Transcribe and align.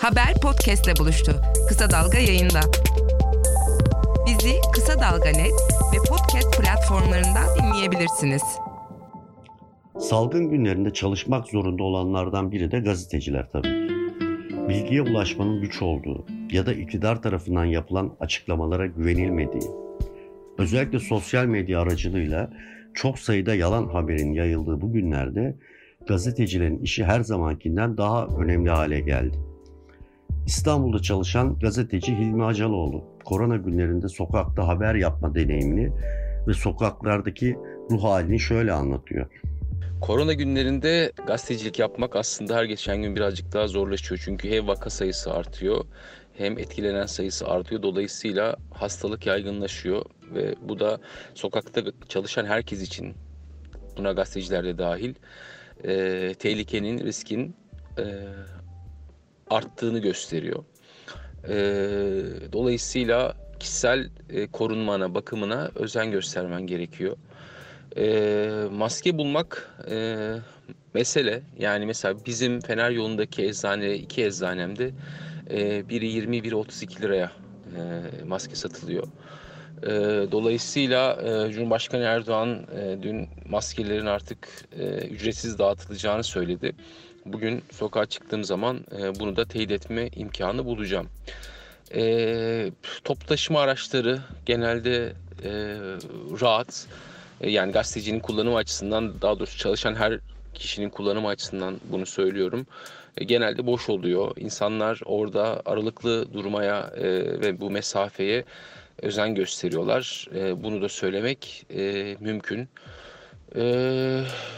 Haber 0.00 0.34
podcastle 0.42 0.92
buluştu. 0.98 1.32
Kısa 1.68 1.90
Dalga 1.90 2.18
yayında. 2.18 2.60
Bizi 4.26 4.52
Kısa 4.74 5.00
Dalga 5.00 5.30
Net 5.30 5.52
ve 5.92 5.96
podcast 6.08 6.60
platformlarından 6.60 7.46
dinleyebilirsiniz. 7.58 8.42
Salgın 9.98 10.50
günlerinde 10.50 10.92
çalışmak 10.92 11.48
zorunda 11.48 11.82
olanlardan 11.82 12.52
biri 12.52 12.70
de 12.70 12.78
gazeteciler 12.78 13.48
tabii. 13.52 13.88
Bilgiye 14.68 15.02
ulaşmanın 15.02 15.60
güç 15.60 15.82
olduğu 15.82 16.26
ya 16.50 16.66
da 16.66 16.72
iktidar 16.72 17.22
tarafından 17.22 17.64
yapılan 17.64 18.16
açıklamalara 18.20 18.86
güvenilmediği, 18.86 19.70
özellikle 20.58 20.98
sosyal 20.98 21.46
medya 21.46 21.80
aracılığıyla 21.80 22.50
çok 22.94 23.18
sayıda 23.18 23.54
yalan 23.54 23.88
haberin 23.88 24.32
yayıldığı 24.32 24.80
bu 24.80 24.92
günlerde 24.92 25.56
gazetecilerin 26.06 26.78
işi 26.78 27.04
her 27.04 27.20
zamankinden 27.20 27.96
daha 27.96 28.26
önemli 28.26 28.70
hale 28.70 29.00
geldi. 29.00 29.55
İstanbul'da 30.46 31.02
çalışan 31.02 31.58
gazeteci 31.58 32.12
Hilmi 32.12 32.44
Acaloğlu, 32.44 33.04
korona 33.24 33.56
günlerinde 33.56 34.08
sokakta 34.08 34.68
haber 34.68 34.94
yapma 34.94 35.34
deneyimini 35.34 35.92
ve 36.48 36.52
sokaklardaki 36.54 37.56
ruh 37.90 38.04
halini 38.04 38.40
şöyle 38.40 38.72
anlatıyor. 38.72 39.26
Korona 40.00 40.32
günlerinde 40.32 41.12
gazetecilik 41.26 41.78
yapmak 41.78 42.16
aslında 42.16 42.56
her 42.56 42.64
geçen 42.64 43.02
gün 43.02 43.16
birazcık 43.16 43.52
daha 43.52 43.68
zorlaşıyor. 43.68 44.20
Çünkü 44.24 44.50
hem 44.50 44.68
vaka 44.68 44.90
sayısı 44.90 45.32
artıyor 45.32 45.84
hem 46.38 46.58
etkilenen 46.58 47.06
sayısı 47.06 47.46
artıyor. 47.48 47.82
Dolayısıyla 47.82 48.56
hastalık 48.70 49.26
yaygınlaşıyor 49.26 50.04
ve 50.34 50.54
bu 50.68 50.80
da 50.80 51.00
sokakta 51.34 51.82
çalışan 52.08 52.46
herkes 52.46 52.82
için 52.82 53.14
buna 53.96 54.12
gazeteciler 54.12 54.64
de 54.64 54.78
dahil 54.78 55.14
e, 55.84 56.34
tehlikenin, 56.38 56.98
riskin 56.98 57.56
e, 57.98 58.04
arttığını 59.50 59.98
gösteriyor. 59.98 60.64
E, 61.48 61.56
dolayısıyla 62.52 63.36
kişisel 63.60 64.10
e, 64.30 64.46
korunmana, 64.46 65.14
bakımına 65.14 65.70
özen 65.74 66.10
göstermen 66.10 66.66
gerekiyor. 66.66 67.16
E, 67.96 68.68
maske 68.72 69.18
bulmak 69.18 69.74
e, 69.90 70.16
mesele. 70.94 71.42
Yani 71.58 71.86
mesela 71.86 72.14
bizim 72.26 72.60
Fener 72.60 72.90
yolundaki 72.90 73.44
eczane, 73.44 73.94
iki 73.94 74.24
eczanemde 74.24 74.90
e, 75.50 75.88
biri 75.88 76.06
20, 76.06 76.44
biri 76.44 76.54
32 76.54 77.02
liraya 77.02 77.32
e, 77.76 78.02
maske 78.24 78.54
satılıyor. 78.54 79.06
E, 79.82 79.88
dolayısıyla 80.32 81.22
e, 81.22 81.52
Cumhurbaşkanı 81.52 82.02
Erdoğan 82.02 82.66
e, 82.78 83.02
dün 83.02 83.28
maskelerin 83.48 84.06
artık 84.06 84.48
e, 84.78 84.84
ücretsiz 85.08 85.58
dağıtılacağını 85.58 86.24
söyledi. 86.24 86.72
Bugün 87.26 87.62
sokağa 87.72 88.06
çıktığım 88.06 88.44
zaman 88.44 88.84
e, 88.98 89.20
bunu 89.20 89.36
da 89.36 89.44
teyit 89.44 89.70
etme 89.70 90.08
imkanı 90.16 90.64
bulacağım. 90.64 91.08
E, 91.94 92.70
top 93.04 93.28
taşıma 93.28 93.60
araçları 93.60 94.20
genelde 94.46 95.12
e, 95.44 95.50
rahat. 96.40 96.86
E, 97.40 97.50
yani 97.50 97.72
gazetecinin 97.72 98.20
kullanımı 98.20 98.56
açısından 98.56 99.20
daha 99.22 99.38
doğrusu 99.38 99.58
çalışan 99.58 99.94
her 99.94 100.18
kişinin 100.54 100.90
kullanımı 100.90 101.28
açısından 101.28 101.80
bunu 101.90 102.06
söylüyorum. 102.06 102.66
E, 103.16 103.24
genelde 103.24 103.66
boş 103.66 103.88
oluyor. 103.88 104.36
İnsanlar 104.36 105.00
orada 105.04 105.62
aralıklı 105.64 106.32
durmaya 106.32 106.80
e, 106.96 107.04
ve 107.40 107.60
bu 107.60 107.70
mesafeye 107.70 108.44
özen 109.02 109.34
gösteriyorlar. 109.34 110.28
E, 110.34 110.62
bunu 110.62 110.82
da 110.82 110.88
söylemek 110.88 111.66
e, 111.70 112.16
mümkün. 112.20 112.68
E, 113.56 113.62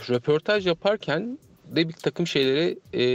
röportaj 0.08 0.66
yaparken 0.66 1.38
de 1.76 1.88
bir 1.88 1.92
takım 1.92 2.26
şeylere 2.26 2.76
e, 2.94 3.06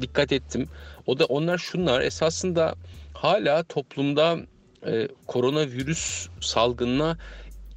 dikkat 0.00 0.32
ettim. 0.32 0.68
O 1.06 1.18
da 1.18 1.24
onlar 1.24 1.58
şunlar 1.58 2.00
esasında 2.00 2.74
hala 3.14 3.62
toplumda 3.62 4.38
e, 4.86 5.08
koronavirüs 5.26 6.28
salgınına 6.40 7.18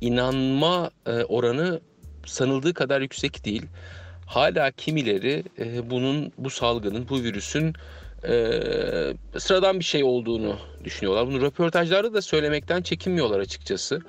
inanma 0.02 0.92
e, 1.06 1.12
oranı 1.12 1.80
sanıldığı 2.26 2.74
kadar 2.74 3.02
yüksek 3.02 3.46
değil. 3.46 3.66
Hala 4.26 4.72
kimileri 4.72 5.44
e, 5.60 5.90
bunun 5.90 6.32
bu 6.38 6.50
salgının 6.50 7.10
bu 7.10 7.24
virüsün 7.24 7.74
e, 8.24 8.34
sıradan 9.38 9.80
bir 9.80 9.86
şey 9.86 10.04
olduğunu 10.04 10.58
düşünüyorlar. 10.84 11.28
Bunu 11.28 11.42
röportajlarda 11.42 12.14
da 12.14 12.22
söylemekten 12.22 12.82
çekinmiyorlar 12.82 13.40
açıkçası. 13.40 14.02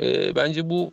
E, 0.00 0.34
bence 0.34 0.70
bu 0.70 0.92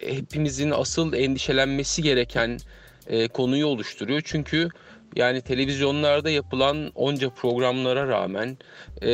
hepimizin 0.00 0.70
asıl 0.70 1.12
endişelenmesi 1.12 2.02
gereken 2.02 2.58
e, 3.06 3.28
konuyu 3.28 3.66
oluşturuyor. 3.66 4.22
Çünkü 4.24 4.68
yani 5.16 5.40
televizyonlarda 5.40 6.30
yapılan 6.30 6.92
onca 6.94 7.30
programlara 7.30 8.08
rağmen, 8.08 8.58
e, 9.02 9.08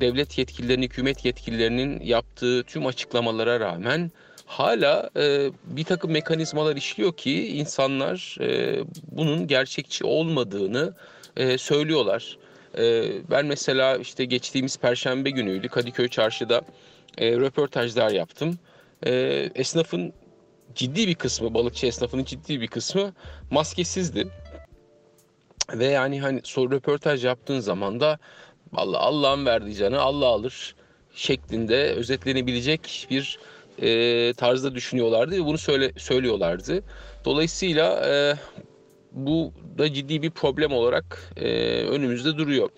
devlet 0.00 0.38
yetkililerinin, 0.38 0.86
hükümet 0.86 1.24
yetkililerinin 1.24 2.00
yaptığı 2.00 2.62
tüm 2.62 2.86
açıklamalara 2.86 3.60
rağmen 3.60 4.10
hala 4.46 5.10
e, 5.16 5.50
bir 5.64 5.84
takım 5.84 6.10
mekanizmalar 6.10 6.76
işliyor 6.76 7.16
ki 7.16 7.48
insanlar 7.48 8.36
e, 8.40 8.78
bunun 9.12 9.46
gerçekçi 9.46 10.04
olmadığını 10.04 10.94
e, 11.36 11.58
söylüyorlar. 11.58 12.38
E, 12.78 13.04
ben 13.30 13.46
mesela 13.46 13.96
işte 13.96 14.24
geçtiğimiz 14.24 14.76
Perşembe 14.78 15.30
günüydü 15.30 15.68
Kadıköy 15.68 16.08
Çarşı'da 16.08 16.62
e, 17.18 17.32
röportajlar 17.32 18.10
yaptım. 18.10 18.58
E, 19.06 19.12
esnafın 19.54 20.12
ciddi 20.74 21.08
bir 21.08 21.14
kısmı, 21.14 21.54
balıkçı 21.54 21.86
esnafının 21.86 22.24
ciddi 22.24 22.60
bir 22.60 22.68
kısmı 22.68 23.12
maskesizdi. 23.50 24.28
Ve 25.74 25.86
yani 25.86 26.20
hani 26.20 26.40
soru 26.44 26.70
röportaj 26.70 27.24
yaptığın 27.24 27.60
zaman 27.60 28.00
da 28.00 28.18
Allah 28.74 28.98
Allah'ın 28.98 29.46
verdiği 29.46 29.74
canı 29.74 30.00
Allah 30.00 30.26
alır 30.26 30.74
şeklinde 31.14 31.92
özetlenebilecek 31.92 33.06
bir 33.10 33.38
e, 33.82 34.32
tarzda 34.34 34.74
düşünüyorlardı 34.74 35.36
ve 35.36 35.44
bunu 35.44 35.58
söyle, 35.58 35.92
söylüyorlardı. 35.96 36.82
Dolayısıyla 37.24 38.08
e, 38.08 38.34
bu 39.12 39.52
da 39.78 39.92
ciddi 39.92 40.22
bir 40.22 40.30
problem 40.30 40.72
olarak 40.72 41.32
e, 41.36 41.48
önümüzde 41.82 42.36
duruyor. 42.36 42.70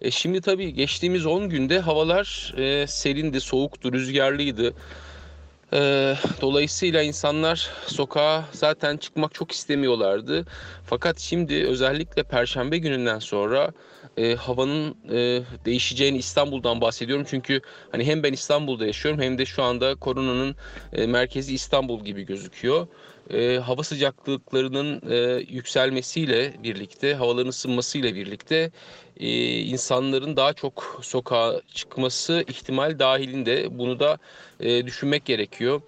E, 0.00 0.10
şimdi 0.10 0.40
tabii 0.40 0.74
geçtiğimiz 0.74 1.26
10 1.26 1.48
günde 1.48 1.78
havalar 1.78 2.54
e, 2.56 2.86
serindi, 2.86 3.40
soğuktu, 3.40 3.92
rüzgarlıydı. 3.92 4.74
E, 5.72 6.14
dolayısıyla 6.40 7.02
insanlar 7.02 7.70
sokağa 7.86 8.44
zaten 8.52 8.96
çıkmak 8.96 9.34
çok 9.34 9.52
istemiyorlardı. 9.52 10.46
Fakat 10.84 11.18
şimdi 11.18 11.66
özellikle 11.66 12.22
Perşembe 12.22 12.78
gününden 12.78 13.18
sonra 13.18 13.72
e, 14.16 14.34
havanın 14.34 14.96
e, 15.10 15.42
değişeceğini 15.64 16.18
İstanbul'dan 16.18 16.80
bahsediyorum. 16.80 17.26
Çünkü 17.28 17.60
hani 17.92 18.04
hem 18.04 18.22
ben 18.22 18.32
İstanbul'da 18.32 18.86
yaşıyorum 18.86 19.20
hem 19.20 19.38
de 19.38 19.46
şu 19.46 19.62
anda 19.62 19.94
koronanın 19.94 20.56
e, 20.92 21.06
merkezi 21.06 21.54
İstanbul 21.54 22.04
gibi 22.04 22.22
gözüküyor. 22.22 22.86
E, 23.30 23.58
hava 23.58 23.82
sıcaklıklarının 23.82 25.02
e, 25.10 25.44
yükselmesiyle 25.48 26.54
birlikte, 26.62 27.14
havaların 27.14 27.48
ısınmasıyla 27.48 28.14
birlikte 28.14 28.70
e, 29.16 29.58
insanların 29.58 30.36
daha 30.36 30.52
çok 30.52 31.00
sokağa 31.02 31.60
çıkması 31.74 32.44
ihtimal 32.48 32.98
dahilinde. 32.98 33.78
Bunu 33.78 34.00
da 34.00 34.18
e, 34.60 34.86
düşünmek 34.86 35.24
gerekiyor 35.24 35.80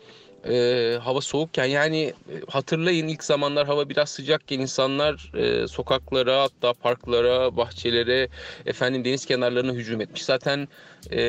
e, 0.49 0.99
hava 1.03 1.21
soğukken 1.21 1.65
yani 1.65 2.01
e, 2.01 2.15
hatırlayın 2.49 3.09
ilk 3.09 3.25
zamanlar 3.25 3.67
hava 3.67 3.89
biraz 3.89 4.09
sıcakken 4.09 4.61
insanlar 4.61 5.33
e, 5.35 5.69
sokaklara 5.69 6.43
hatta 6.43 6.73
parklara, 6.73 7.57
bahçelere, 7.57 8.29
efendim 8.67 9.05
deniz 9.05 9.27
kenarlarına 9.27 9.73
hücum 9.73 10.01
etmiş. 10.01 10.25
Zaten 10.25 10.69
e, 11.13 11.21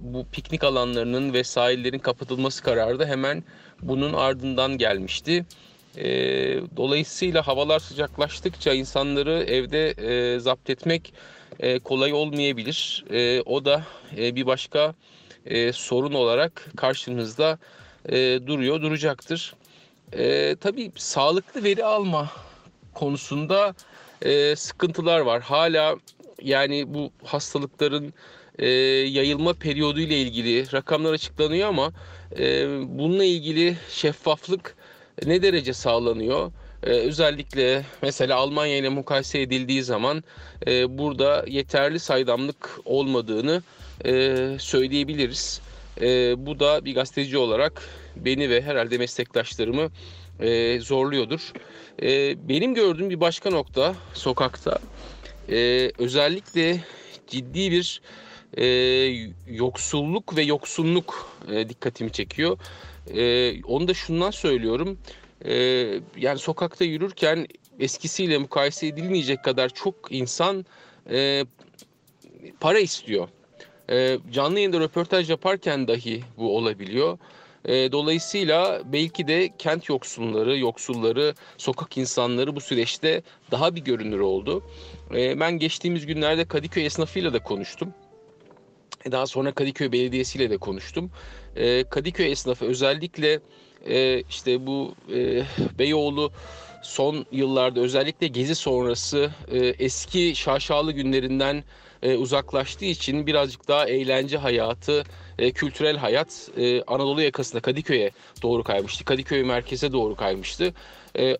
bu 0.00 0.26
piknik 0.32 0.64
alanlarının 0.64 1.32
ve 1.32 1.44
sahillerin 1.44 1.98
kapatılması 1.98 2.62
kararı 2.62 2.98
da 2.98 3.06
hemen 3.06 3.44
bunun 3.82 4.12
ardından 4.12 4.78
gelmişti. 4.78 5.44
E, 5.96 6.06
dolayısıyla 6.76 7.46
havalar 7.46 7.78
sıcaklaştıkça 7.78 8.72
insanları 8.72 9.42
evde 9.42 9.90
e, 9.90 10.38
zapt 10.38 10.70
etmek 10.70 11.12
e, 11.60 11.78
kolay 11.78 12.12
olmayabilir. 12.12 13.04
E, 13.10 13.42
o 13.42 13.64
da 13.64 13.84
e, 14.16 14.36
bir 14.36 14.46
başka 14.46 14.94
e, 15.46 15.72
sorun 15.72 16.14
olarak 16.14 16.70
karşımızda 16.76 17.58
e, 18.08 18.40
duruyor, 18.46 18.82
duracaktır. 18.82 19.54
E, 20.12 20.56
tabii 20.60 20.92
sağlıklı 20.96 21.64
veri 21.64 21.84
alma 21.84 22.30
konusunda 22.94 23.74
e, 24.22 24.56
sıkıntılar 24.56 25.20
var. 25.20 25.42
Hala 25.42 25.96
yani 26.42 26.94
bu 26.94 27.10
hastalıkların 27.24 28.14
e, 28.58 28.68
yayılma 29.08 29.52
periyodu 29.52 30.00
ile 30.00 30.20
ilgili 30.20 30.72
rakamlar 30.72 31.12
açıklanıyor 31.12 31.68
ama 31.68 31.92
e, 32.38 32.66
bununla 32.98 33.24
ilgili 33.24 33.76
şeffaflık 33.90 34.76
ne 35.26 35.42
derece 35.42 35.72
sağlanıyor? 35.72 36.52
Ee, 36.82 36.90
özellikle 36.90 37.84
mesela 38.02 38.36
Almanya 38.36 38.76
ile 38.76 38.88
mukayese 38.88 39.40
edildiği 39.40 39.82
zaman 39.82 40.24
e, 40.66 40.98
burada 40.98 41.44
yeterli 41.48 41.98
saydamlık 41.98 42.80
olmadığını 42.84 43.62
e, 44.04 44.36
söyleyebiliriz. 44.58 45.60
E, 46.00 46.34
bu 46.46 46.60
da 46.60 46.84
bir 46.84 46.94
gazeteci 46.94 47.38
olarak 47.38 47.82
beni 48.16 48.50
ve 48.50 48.62
herhalde 48.62 48.98
meslektaşlarımı 48.98 49.90
e, 50.40 50.80
zorluyordur. 50.80 51.52
E, 52.02 52.36
benim 52.48 52.74
gördüğüm 52.74 53.10
bir 53.10 53.20
başka 53.20 53.50
nokta 53.50 53.94
sokakta 54.14 54.78
e, 55.48 55.90
özellikle 55.98 56.84
ciddi 57.26 57.70
bir 57.70 58.00
e, 58.56 58.64
yoksulluk 59.46 60.36
ve 60.36 60.42
yoksunluk 60.42 61.28
e, 61.50 61.68
dikkatimi 61.68 62.12
çekiyor. 62.12 62.58
E, 63.14 63.64
onu 63.64 63.88
da 63.88 63.94
şundan 63.94 64.30
söylüyorum. 64.30 64.98
E, 65.44 65.54
yani 66.16 66.38
sokakta 66.38 66.84
yürürken 66.84 67.46
eskisiyle 67.80 68.38
mukayese 68.38 68.86
edilmeyecek 68.86 69.44
kadar 69.44 69.68
çok 69.68 69.94
insan 70.10 70.66
e, 71.10 71.44
para 72.60 72.78
istiyor. 72.78 73.28
E, 73.90 74.18
canlı 74.32 74.58
yayında 74.58 74.80
röportaj 74.80 75.30
yaparken 75.30 75.88
dahi 75.88 76.22
bu 76.36 76.56
olabiliyor. 76.56 77.18
E, 77.64 77.92
dolayısıyla 77.92 78.82
belki 78.92 79.28
de 79.28 79.50
kent 79.58 79.88
yoksulları, 79.88 80.58
yoksulları, 80.58 81.34
sokak 81.56 81.96
insanları 81.96 82.56
bu 82.56 82.60
süreçte 82.60 83.22
daha 83.50 83.74
bir 83.74 83.80
görünür 83.80 84.20
oldu. 84.20 84.62
E, 85.14 85.40
ben 85.40 85.58
geçtiğimiz 85.58 86.06
günlerde 86.06 86.44
Kadıköy 86.44 86.86
esnafıyla 86.86 87.32
da 87.32 87.42
konuştum. 87.42 87.94
Daha 89.10 89.26
sonra 89.26 89.52
Kadıköy 89.52 89.92
Belediyesi 89.92 90.38
ile 90.38 90.50
de 90.50 90.56
konuştum. 90.56 91.10
E, 91.56 91.84
Kadıköy 91.84 92.32
esnafı 92.32 92.64
özellikle 92.64 93.40
e, 93.86 94.20
işte 94.20 94.66
bu 94.66 94.94
e, 95.14 95.42
Beyoğlu 95.78 96.32
son 96.82 97.26
yıllarda 97.32 97.80
özellikle 97.80 98.26
gezi 98.26 98.54
sonrası 98.54 99.30
e, 99.52 99.58
eski 99.58 100.36
şaşalı 100.36 100.92
günlerinden 100.92 101.64
e, 102.02 102.16
uzaklaştığı 102.16 102.84
için 102.84 103.26
birazcık 103.26 103.68
daha 103.68 103.88
eğlence 103.88 104.38
hayatı, 104.38 105.04
e, 105.38 105.52
kültürel 105.52 105.96
hayat 105.96 106.50
e, 106.56 106.82
Anadolu 106.82 107.22
yakasında 107.22 107.62
Kadıköy'e 107.62 108.10
doğru 108.42 108.62
kaymıştı. 108.62 109.04
Kadıköy 109.04 109.42
merkeze 109.42 109.92
doğru 109.92 110.16
kaymıştı. 110.16 110.74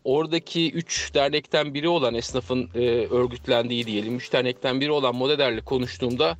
Oradaki 0.04 0.72
üç 0.72 1.14
dernekten 1.14 1.74
biri 1.74 1.88
olan 1.88 2.14
esnafın 2.14 2.70
örgütlendiği 3.10 3.86
diyelim, 3.86 4.16
üç 4.16 4.32
dernekten 4.32 4.80
biri 4.80 4.90
olan 4.90 5.14
Modeder'le 5.14 5.60
konuştuğumda 5.60 6.36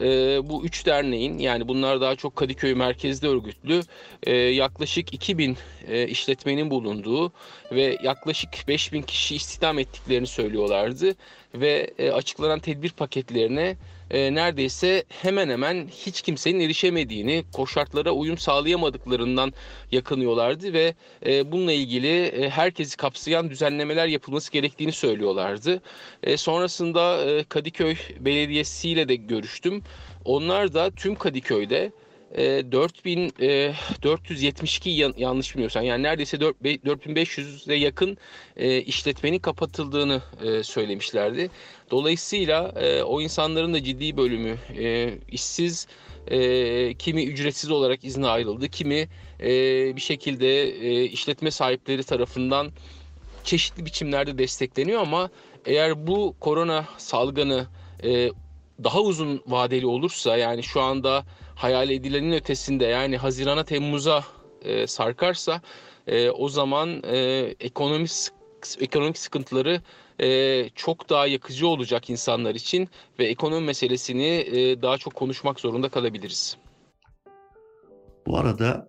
e, 0.00 0.40
bu 0.48 0.64
üç 0.64 0.86
derneğin 0.86 1.38
yani 1.38 1.68
bunlar 1.68 2.00
daha 2.00 2.16
çok 2.16 2.36
Kadıköy 2.36 2.74
merkezde 2.74 3.28
örgütlü 3.28 3.80
e, 4.22 4.34
yaklaşık 4.36 5.14
2000 5.14 5.56
e, 5.88 6.08
işletmenin 6.08 6.70
bulunduğu 6.70 7.32
ve 7.72 7.98
yaklaşık 8.02 8.50
5000 8.68 9.02
kişi 9.02 9.36
istihdam 9.36 9.78
ettiklerini 9.78 10.26
söylüyorlardı 10.26 11.14
ve 11.54 11.90
e, 11.98 12.10
açıklanan 12.10 12.58
tedbir 12.58 12.90
paketlerine 12.90 13.76
e, 14.10 14.34
neredeyse 14.34 15.04
hemen 15.08 15.48
hemen 15.48 15.88
hiç 15.88 16.22
kimsenin 16.22 16.60
erişemediğini, 16.60 17.44
koşartlara 17.52 18.10
uyum 18.10 18.38
sağlayamadıklarından 18.38 19.52
yakınıyorlardı 19.92 20.72
ve 20.72 20.94
e, 21.26 21.52
bununla 21.52 21.72
ilgili 21.72 22.22
e, 22.22 22.50
herkesi 22.50 22.96
kapsayan 22.96 23.50
düzenlemeler 23.50 24.06
yapılması 24.06 24.52
gerektiğini 24.52 24.92
söylüyorlardı. 24.92 25.82
E, 26.22 26.36
sonrasında 26.36 27.24
e, 27.24 27.44
Kadıköy 27.44 27.96
Belediyesi 28.20 28.90
ile 28.90 29.08
de 29.08 29.16
görüştüm. 29.16 29.82
Onlar 30.24 30.74
da 30.74 30.90
tüm 30.90 31.14
Kadıköy'de 31.14 31.92
e, 32.34 32.64
4472 34.02 34.90
e, 34.90 35.12
yanlış 35.16 35.54
bilmiyorsam 35.54 35.84
yani 35.84 36.02
neredeyse 36.02 36.36
4500'e 36.36 37.74
yakın 37.74 38.18
e, 38.56 38.80
işletmenin 38.80 39.38
kapatıldığını 39.38 40.22
e, 40.44 40.62
söylemişlerdi. 40.62 41.50
Dolayısıyla 41.90 42.72
o 43.06 43.20
insanların 43.20 43.74
da 43.74 43.82
ciddi 43.82 44.16
bölümü 44.16 44.56
işsiz, 45.28 45.86
kimi 46.98 47.24
ücretsiz 47.24 47.70
olarak 47.70 48.04
izne 48.04 48.26
ayrıldı, 48.26 48.68
kimi 48.68 49.08
bir 49.96 50.00
şekilde 50.00 50.70
işletme 51.04 51.50
sahipleri 51.50 52.04
tarafından 52.04 52.70
çeşitli 53.44 53.86
biçimlerde 53.86 54.38
destekleniyor 54.38 55.00
ama 55.00 55.30
eğer 55.66 56.06
bu 56.06 56.34
korona 56.40 56.84
salgını 56.98 57.66
daha 58.84 59.00
uzun 59.00 59.42
vadeli 59.46 59.86
olursa 59.86 60.36
yani 60.36 60.62
şu 60.62 60.80
anda 60.80 61.24
hayal 61.56 61.90
edilenin 61.90 62.32
ötesinde 62.32 62.84
yani 62.84 63.16
Haziran'a 63.16 63.64
Temmuz'a 63.64 64.24
e, 64.62 64.86
sarkarsa 64.86 65.60
e, 66.06 66.30
o 66.30 66.48
zaman 66.48 67.02
e, 67.04 67.18
ekonomik 67.60 68.10
ekonomik 68.80 69.18
sıkıntıları 69.18 69.82
e, 70.20 70.68
çok 70.74 71.10
daha 71.10 71.26
yakıcı 71.26 71.68
olacak 71.68 72.10
insanlar 72.10 72.54
için 72.54 72.88
ve 73.18 73.26
ekonomi 73.26 73.66
meselesini 73.66 74.26
e, 74.26 74.82
daha 74.82 74.98
çok 74.98 75.14
konuşmak 75.14 75.60
zorunda 75.60 75.88
kalabiliriz. 75.88 76.56
Bu 78.26 78.38
arada 78.38 78.88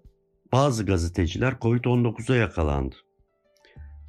bazı 0.51 0.85
gazeteciler 0.85 1.53
Covid-19'a 1.53 2.35
yakalandı. 2.35 2.95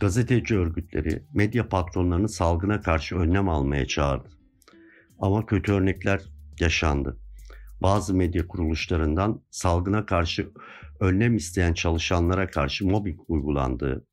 Gazeteci 0.01 0.59
örgütleri 0.59 1.23
medya 1.35 1.69
patronlarını 1.69 2.29
salgına 2.29 2.81
karşı 2.81 3.17
önlem 3.17 3.49
almaya 3.49 3.87
çağırdı. 3.87 4.29
Ama 5.21 5.47
kötü 5.47 5.73
örnekler 5.73 6.21
yaşandı. 6.61 7.19
Bazı 7.83 8.15
medya 8.15 8.49
kuruluşlarından 8.49 9.43
salgına 9.51 10.07
karşı 10.07 10.51
önlem 11.01 11.37
isteyen 11.37 11.73
çalışanlara 11.75 12.51
karşı 12.51 12.87
mobbing 12.87 13.21
uygulandığı, 13.29 14.07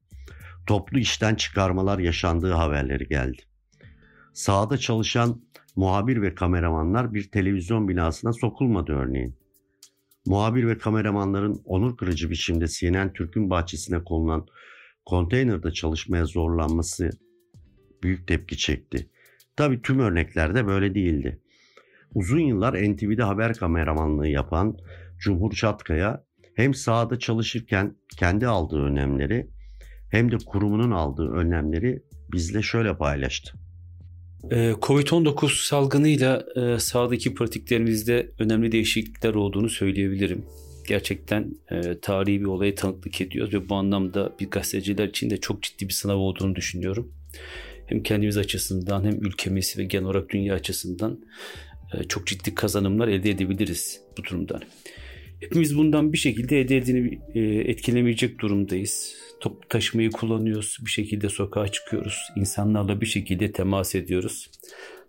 toplu 0.67 1.00
işten 1.00 1.35
çıkarmalar 1.35 2.00
yaşandığı 2.00 2.51
haberleri 2.51 3.07
geldi. 3.07 3.41
Sahada 4.33 4.77
çalışan 4.77 5.41
muhabir 5.75 6.21
ve 6.21 6.35
kameramanlar 6.35 7.13
bir 7.13 7.31
televizyon 7.31 7.88
binasına 7.88 8.33
sokulmadı 8.33 8.91
örneğin. 8.91 9.35
Muhabir 10.25 10.67
ve 10.67 10.77
kameramanların 10.77 11.62
onur 11.65 11.97
kırıcı 11.97 12.29
biçimde 12.29 12.67
CNN 12.67 13.13
Türk'ün 13.13 13.50
bahçesine 13.50 14.03
konulan 14.03 14.45
konteynerde 15.06 15.71
çalışmaya 15.71 16.25
zorlanması 16.25 17.09
büyük 18.03 18.27
tepki 18.27 18.57
çekti. 18.57 19.09
Tabii 19.56 19.81
tüm 19.81 20.00
örneklerde 20.00 20.67
böyle 20.67 20.95
değildi. 20.95 21.41
Uzun 22.15 22.39
yıllar 22.39 22.73
NTV'de 22.73 23.23
haber 23.23 23.53
kameramanlığı 23.53 24.27
yapan 24.27 24.77
Cumhur 25.19 25.51
Çatkaya 25.51 26.23
hem 26.56 26.73
sahada 26.73 27.19
çalışırken 27.19 27.95
kendi 28.19 28.47
aldığı 28.47 28.81
önlemleri 28.81 29.47
hem 30.12 30.31
de 30.31 30.38
kurumunun 30.45 30.91
aldığı 30.91 31.31
önlemleri 31.31 32.03
bizle 32.33 32.62
şöyle 32.62 32.97
paylaştı. 32.97 33.53
Ee, 34.51 34.73
Covid-19 34.81 35.67
salgınıyla 35.67 36.45
e, 36.56 36.79
sahadaki 36.79 37.33
pratiklerimizde 37.33 38.31
önemli 38.39 38.71
değişiklikler 38.71 39.33
olduğunu 39.33 39.69
söyleyebilirim. 39.69 40.45
Gerçekten 40.88 41.56
e, 41.71 42.00
tarihi 42.00 42.39
bir 42.39 42.45
olaya 42.45 42.75
tanıklık 42.75 43.21
ediyoruz 43.21 43.53
ve 43.53 43.69
bu 43.69 43.75
anlamda 43.75 44.35
bir 44.39 44.50
gazeteciler 44.50 45.07
için 45.07 45.29
de 45.29 45.38
çok 45.38 45.63
ciddi 45.63 45.88
bir 45.88 45.94
sınav 45.94 46.17
olduğunu 46.17 46.56
düşünüyorum. 46.56 47.12
Hem 47.85 48.03
kendimiz 48.03 48.38
açısından 48.38 49.03
hem 49.03 49.25
ülkemiz 49.25 49.77
ve 49.77 49.84
genel 49.84 50.05
olarak 50.05 50.29
dünya 50.29 50.53
açısından 50.53 51.19
çok 52.10 52.27
ciddi 52.27 52.56
kazanımlar 52.56 53.08
elde 53.08 53.30
edebiliriz 53.30 54.01
bu 54.18 54.24
durumdan. 54.24 54.62
Hepimiz 55.39 55.77
bundan 55.77 56.13
bir 56.13 56.18
şekilde 56.18 56.62
elde 56.62 57.20
e, 57.34 57.39
etkilemeyecek 57.72 58.39
durumdayız. 58.39 59.15
Toplu 59.39 59.70
taşımayı 59.70 60.12
kullanıyoruz. 60.12 60.77
Bir 60.86 60.89
şekilde 60.89 61.30
sokağa 61.30 61.68
çıkıyoruz. 61.68 62.18
İnsanlarla 62.36 63.01
bir 63.01 63.06
şekilde 63.06 63.51
temas 63.51 63.96
ediyoruz. 63.96 64.50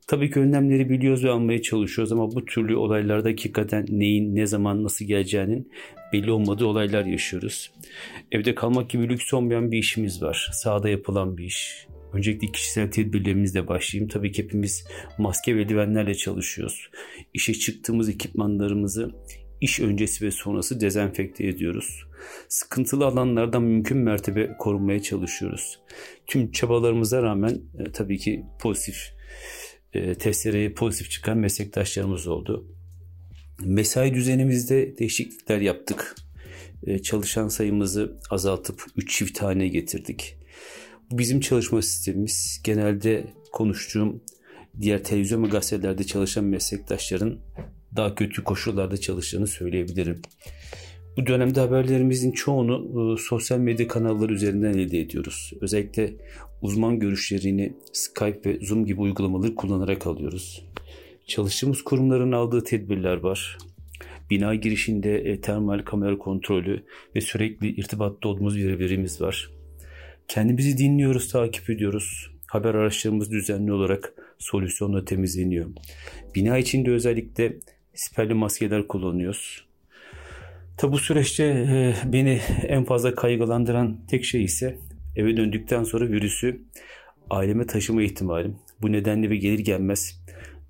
Tabii 0.07 0.31
ki 0.31 0.41
önlemleri 0.41 0.91
biliyoruz 0.91 1.25
ve 1.25 1.31
almaya 1.31 1.63
çalışıyoruz 1.63 2.13
ama 2.13 2.33
bu 2.33 2.45
türlü 2.45 2.77
olaylarda 2.77 3.29
hakikaten 3.29 3.87
neyin, 3.89 4.37
ne 4.37 4.47
zaman, 4.47 4.83
nasıl 4.83 5.05
geleceğinin 5.05 5.73
belli 6.13 6.31
olmadığı 6.31 6.67
olaylar 6.67 7.05
yaşıyoruz. 7.05 7.71
Evde 8.33 8.55
kalmak 8.55 8.91
gibi 8.91 9.09
lüks 9.09 9.35
olmayan 9.35 9.73
bir 9.73 9.79
işimiz 9.79 10.23
var. 10.23 10.51
Sahada 10.53 10.89
yapılan 10.89 11.39
bir 11.39 11.45
iş. 11.45 11.87
Öncelikle 12.17 12.53
kişisel 12.53 12.91
tedbirlerimizle 12.91 13.69
başlayayım. 13.69 14.09
Tabii 14.09 14.33
ki 14.33 14.43
hepimiz 14.43 14.87
maske 15.19 15.57
ve 15.57 15.63
eldivenlerle 15.63 16.15
çalışıyoruz. 16.15 16.91
İşe 17.35 17.55
çıktığımız 17.55 18.09
ekipmanlarımızı 18.09 19.11
iş 19.61 19.81
öncesi 19.81 20.27
ve 20.27 20.31
sonrası 20.31 20.81
dezenfekte 20.81 21.47
ediyoruz. 21.47 22.07
Sıkıntılı 22.49 23.07
alanlardan 23.07 23.63
mümkün 23.63 23.99
mertebe 23.99 24.57
korunmaya 24.59 25.03
çalışıyoruz. 25.03 25.81
Tüm 26.27 26.53
çabalarımıza 26.53 27.23
rağmen 27.23 27.61
e, 27.79 27.93
tabii 27.93 28.19
ki 28.19 28.45
pozitif 28.61 28.97
e, 29.93 30.15
testlere 30.15 30.73
pozitif 30.73 31.11
çıkan 31.11 31.39
meslektaşlarımız 31.39 32.27
oldu. 32.27 32.67
Mesai 33.65 34.15
düzenimizde 34.15 34.99
değişiklikler 34.99 35.61
yaptık. 35.61 36.17
E, 36.87 37.03
çalışan 37.03 37.49
sayımızı 37.49 38.21
azaltıp 38.31 38.85
3 38.97 39.19
çift 39.19 39.43
hane 39.43 39.69
getirdik. 39.69 40.37
Bizim 41.11 41.41
çalışma 41.41 41.83
sistemimiz. 41.83 42.61
Genelde 42.65 43.27
konuştuğum 43.53 44.23
diğer 44.81 45.05
televizyon 45.05 45.43
ve 45.43 45.49
gazetelerde 45.49 46.05
çalışan 46.05 46.45
meslektaşların 46.45 47.39
daha 47.97 48.15
kötü 48.15 48.45
koşullarda 48.45 48.97
çalıştığını 48.97 49.47
söyleyebilirim. 49.47 50.23
Bu 51.17 51.27
dönemde 51.27 51.61
haberlerimizin 51.61 52.33
çoğunu 52.33 53.15
e, 53.15 53.23
sosyal 53.23 53.59
medya 53.59 53.89
kanalları 53.89 54.33
üzerinden 54.33 54.73
elde 54.73 55.01
ediyoruz. 55.01 55.53
Özellikle 55.61 56.13
uzman 56.63 56.99
görüşlerini 56.99 57.73
Skype 57.93 58.51
ve 58.51 58.67
Zoom 58.67 58.87
gibi 58.87 59.01
uygulamaları 59.01 59.55
kullanarak 59.55 60.07
alıyoruz. 60.07 60.67
Çalıştığımız 61.27 61.83
kurumların 61.83 62.33
aldığı 62.33 62.65
tedbirler 62.65 63.17
var. 63.17 63.59
Bina 64.31 64.55
girişinde 64.55 65.19
e, 65.19 65.41
termal 65.41 65.79
kamera 65.79 66.19
kontrolü 66.19 66.85
ve 67.15 67.21
sürekli 67.21 67.69
irtibatta 67.69 68.29
olduğumuz 68.29 68.57
bir 68.57 68.79
verimiz 68.79 69.21
var. 69.21 69.56
Kendimizi 70.29 70.79
dinliyoruz, 70.79 71.29
takip 71.29 71.71
ediyoruz. 71.71 72.31
Haber 72.47 72.75
araçlarımızı 72.75 73.31
düzenli 73.31 73.73
olarak 73.73 74.15
solüsyonla 74.39 75.05
temizleniyor. 75.05 75.71
Bina 76.35 76.59
içinde 76.59 76.91
özellikle 76.91 77.57
siperli 77.95 78.35
maskeler 78.35 78.89
kullanıyoruz. 78.89 79.67
Tabi 80.77 80.93
bu 80.93 80.99
süreçte 80.99 81.45
e, 81.45 81.95
beni 82.13 82.41
en 82.69 82.85
fazla 82.85 83.15
kaygılandıran 83.15 83.99
tek 84.09 84.25
şey 84.25 84.45
ise 84.45 84.79
eve 85.17 85.37
döndükten 85.37 85.85
sonra 85.85 86.09
virüsü 86.09 86.63
aileme 87.31 87.67
taşıma 87.67 88.03
ihtimalim. 88.03 88.57
Bu 88.83 88.93
nedenle 88.93 89.31
ve 89.31 89.37
gelir 89.37 89.59
gelmez 89.59 90.25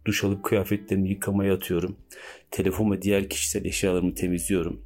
duş 0.04 0.24
alıp 0.24 0.44
kıyafetlerimi 0.44 1.08
yıkamaya 1.08 1.54
atıyorum. 1.54 1.96
Telefon 2.50 2.90
ve 2.90 3.02
diğer 3.02 3.28
kişisel 3.28 3.64
eşyalarımı 3.64 4.14
temizliyorum. 4.14 4.82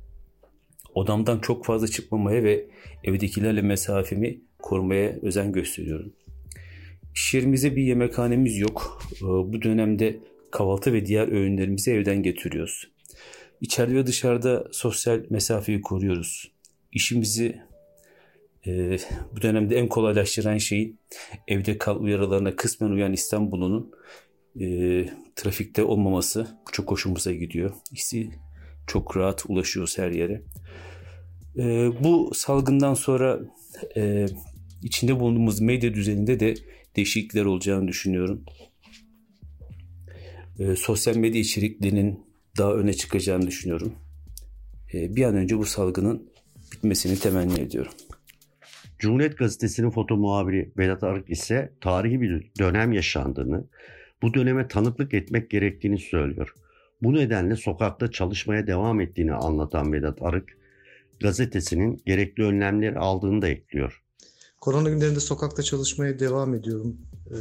Odamdan 0.95 1.39
çok 1.39 1.65
fazla 1.65 1.89
çıkmamaya 1.89 2.45
ve 2.45 2.67
evdekilerle 3.05 3.63
mesafemi 3.63 4.41
korumaya 4.71 5.17
özen 5.23 5.53
gösteriyorum. 5.53 6.13
İş 7.15 7.35
yerimizde 7.35 7.77
bir 7.77 7.83
yemekhanemiz 7.83 8.59
yok. 8.59 9.03
Ee, 9.17 9.25
bu 9.25 9.63
dönemde 9.63 10.19
kahvaltı 10.51 10.93
ve 10.93 11.07
diğer 11.07 11.29
öğünlerimizi 11.29 11.91
evden 11.91 12.23
getiriyoruz. 12.23 12.91
İçeride 13.61 13.95
ve 13.95 14.07
dışarıda 14.07 14.69
sosyal 14.73 15.21
mesafeyi 15.31 15.81
koruyoruz. 15.81 16.53
İşimizi 16.93 17.61
e, 18.67 18.97
bu 19.37 19.43
dönemde 19.43 19.77
en 19.77 19.89
kolaylaştıran 19.89 20.59
şey 20.59 20.95
evde 21.49 21.79
kal 21.79 22.01
uyarılarına 22.01 22.57
kısmen 22.57 22.91
uyan 22.91 23.13
İstanbul'un 23.13 23.93
e, 24.61 24.67
trafikte 25.37 25.83
olmaması. 25.83 26.47
Çok 26.73 26.91
hoşumuza 26.91 27.33
gidiyor. 27.33 27.75
İşi 27.93 28.31
çok 28.87 29.17
rahat 29.17 29.45
ulaşıyoruz 29.49 29.99
her 29.99 30.11
yere. 30.11 30.43
E, 31.59 31.91
bu 32.05 32.31
salgından 32.35 32.95
sonra 32.95 33.41
e, 33.97 34.27
içinde 34.83 35.21
bulunduğumuz 35.21 35.61
medya 35.61 35.95
düzeninde 35.95 36.41
de 36.41 36.55
değişiklikler 36.97 37.45
olacağını 37.45 37.89
düşünüyorum. 37.89 38.45
E, 40.59 40.77
sosyal 40.77 41.17
medya 41.17 41.41
içeriklerinin 41.41 42.21
daha 42.59 42.75
öne 42.75 42.93
çıkacağını 42.93 43.47
düşünüyorum. 43.47 43.95
E, 44.95 45.17
bir 45.17 45.25
an 45.25 45.35
önce 45.35 45.59
bu 45.59 45.65
salgının 45.65 46.31
bitmesini 46.73 47.19
temenni 47.19 47.61
ediyorum. 47.61 47.93
Cumhuriyet 48.99 49.39
Gazetesi'nin 49.39 49.91
foto 49.91 50.17
muhabiri 50.17 50.73
Vedat 50.79 51.03
Arık 51.03 51.31
ise 51.31 51.73
tarihi 51.81 52.21
bir 52.21 52.51
dönem 52.59 52.93
yaşandığını, 52.93 53.65
bu 54.23 54.35
döneme 54.35 54.69
tanıklık 54.69 55.15
etmek 55.15 55.51
gerektiğini 55.51 55.99
söylüyor. 55.99 56.55
Bu 57.03 57.15
nedenle 57.15 57.57
sokakta 57.57 58.11
çalışmaya 58.11 58.67
devam 58.67 59.01
ettiğini 59.01 59.33
anlatan 59.33 59.93
Vedat 59.93 60.23
Arık, 60.23 60.59
gazetesinin 61.21 62.03
gerekli 62.07 62.43
önlemleri 62.43 62.99
aldığını 62.99 63.43
da 63.43 63.49
ekliyor. 63.49 64.00
Korona 64.61 64.89
günlerinde 64.89 65.21
sokakta 65.21 65.63
çalışmaya 65.63 66.19
devam 66.19 66.55
ediyorum. 66.55 66.97
E, 67.31 67.37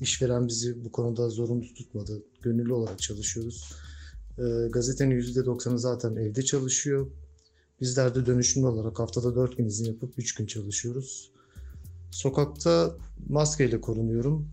işveren 0.00 0.48
bizi 0.48 0.84
bu 0.84 0.92
konuda 0.92 1.28
zorunlu 1.28 1.74
tutmadı. 1.74 2.22
Gönüllü 2.42 2.72
olarak 2.72 2.98
çalışıyoruz. 2.98 3.72
E, 4.38 4.42
gazetenin 4.70 5.20
%90'ı 5.20 5.78
zaten 5.78 6.16
evde 6.16 6.42
çalışıyor. 6.42 7.06
Bizler 7.80 8.14
de 8.14 8.26
dönüşümlü 8.26 8.66
olarak 8.66 8.98
haftada 8.98 9.34
4 9.34 9.56
gün 9.56 9.66
izin 9.66 9.84
yapıp 9.84 10.18
3 10.18 10.34
gün 10.34 10.46
çalışıyoruz. 10.46 11.30
Sokakta 12.10 12.96
maskeyle 13.28 13.80
korunuyorum. 13.80 14.48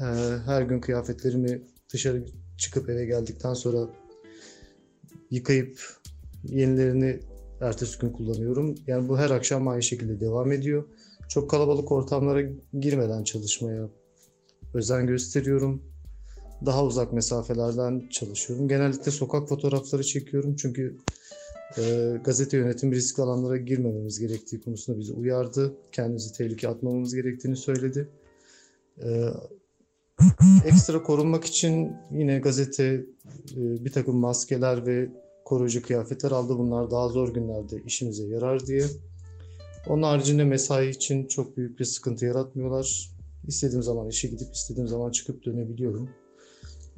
E, 0.00 0.04
her 0.44 0.62
gün 0.62 0.80
kıyafetlerimi 0.80 1.62
dışarı 1.92 2.26
çıkıp 2.58 2.88
eve 2.88 3.04
geldikten 3.04 3.54
sonra 3.54 3.88
yıkayıp 5.30 5.80
yenilerini 6.44 7.20
ertesi 7.60 7.98
gün 7.98 8.10
kullanıyorum. 8.10 8.74
Yani 8.86 9.08
bu 9.08 9.18
her 9.18 9.30
akşam 9.30 9.68
aynı 9.68 9.82
şekilde 9.82 10.20
devam 10.20 10.52
ediyor. 10.52 10.84
Çok 11.28 11.50
kalabalık 11.50 11.92
ortamlara 11.92 12.42
girmeden 12.80 13.24
çalışmaya 13.24 13.88
özen 14.74 15.06
gösteriyorum. 15.06 15.82
Daha 16.66 16.84
uzak 16.84 17.12
mesafelerden 17.12 18.08
çalışıyorum. 18.10 18.68
Genellikle 18.68 19.10
sokak 19.10 19.48
fotoğrafları 19.48 20.04
çekiyorum 20.04 20.56
çünkü 20.56 20.96
e, 21.78 22.14
gazete 22.24 22.56
yönetimi 22.56 22.94
riskli 22.94 23.22
alanlara 23.22 23.56
girmememiz 23.56 24.18
gerektiği 24.18 24.60
konusunda 24.60 24.98
bizi 24.98 25.12
uyardı. 25.12 25.74
Kendimizi 25.92 26.32
tehlikeye 26.32 26.72
atmamamız 26.72 27.14
gerektiğini 27.14 27.56
söyledi. 27.56 28.08
E, 29.02 29.28
ekstra 30.64 31.02
korunmak 31.02 31.44
için 31.44 31.92
yine 32.10 32.38
gazete 32.38 32.84
e, 33.56 33.84
bir 33.84 33.92
takım 33.92 34.16
maskeler 34.16 34.86
ve 34.86 35.08
koruyucu 35.44 35.82
kıyafetler 35.82 36.30
aldı. 36.30 36.58
Bunlar 36.58 36.90
daha 36.90 37.08
zor 37.08 37.34
günlerde 37.34 37.82
işimize 37.86 38.24
yarar 38.24 38.66
diye. 38.66 38.86
Onun 39.88 40.02
haricinde 40.02 40.44
mesai 40.44 40.88
için 40.88 41.26
çok 41.26 41.56
büyük 41.56 41.80
bir 41.80 41.84
sıkıntı 41.84 42.24
yaratmıyorlar. 42.24 43.10
İstediğim 43.46 43.82
zaman 43.82 44.08
işe 44.08 44.28
gidip 44.28 44.54
istediğim 44.54 44.88
zaman 44.88 45.10
çıkıp 45.10 45.44
dönebiliyorum. 45.44 46.10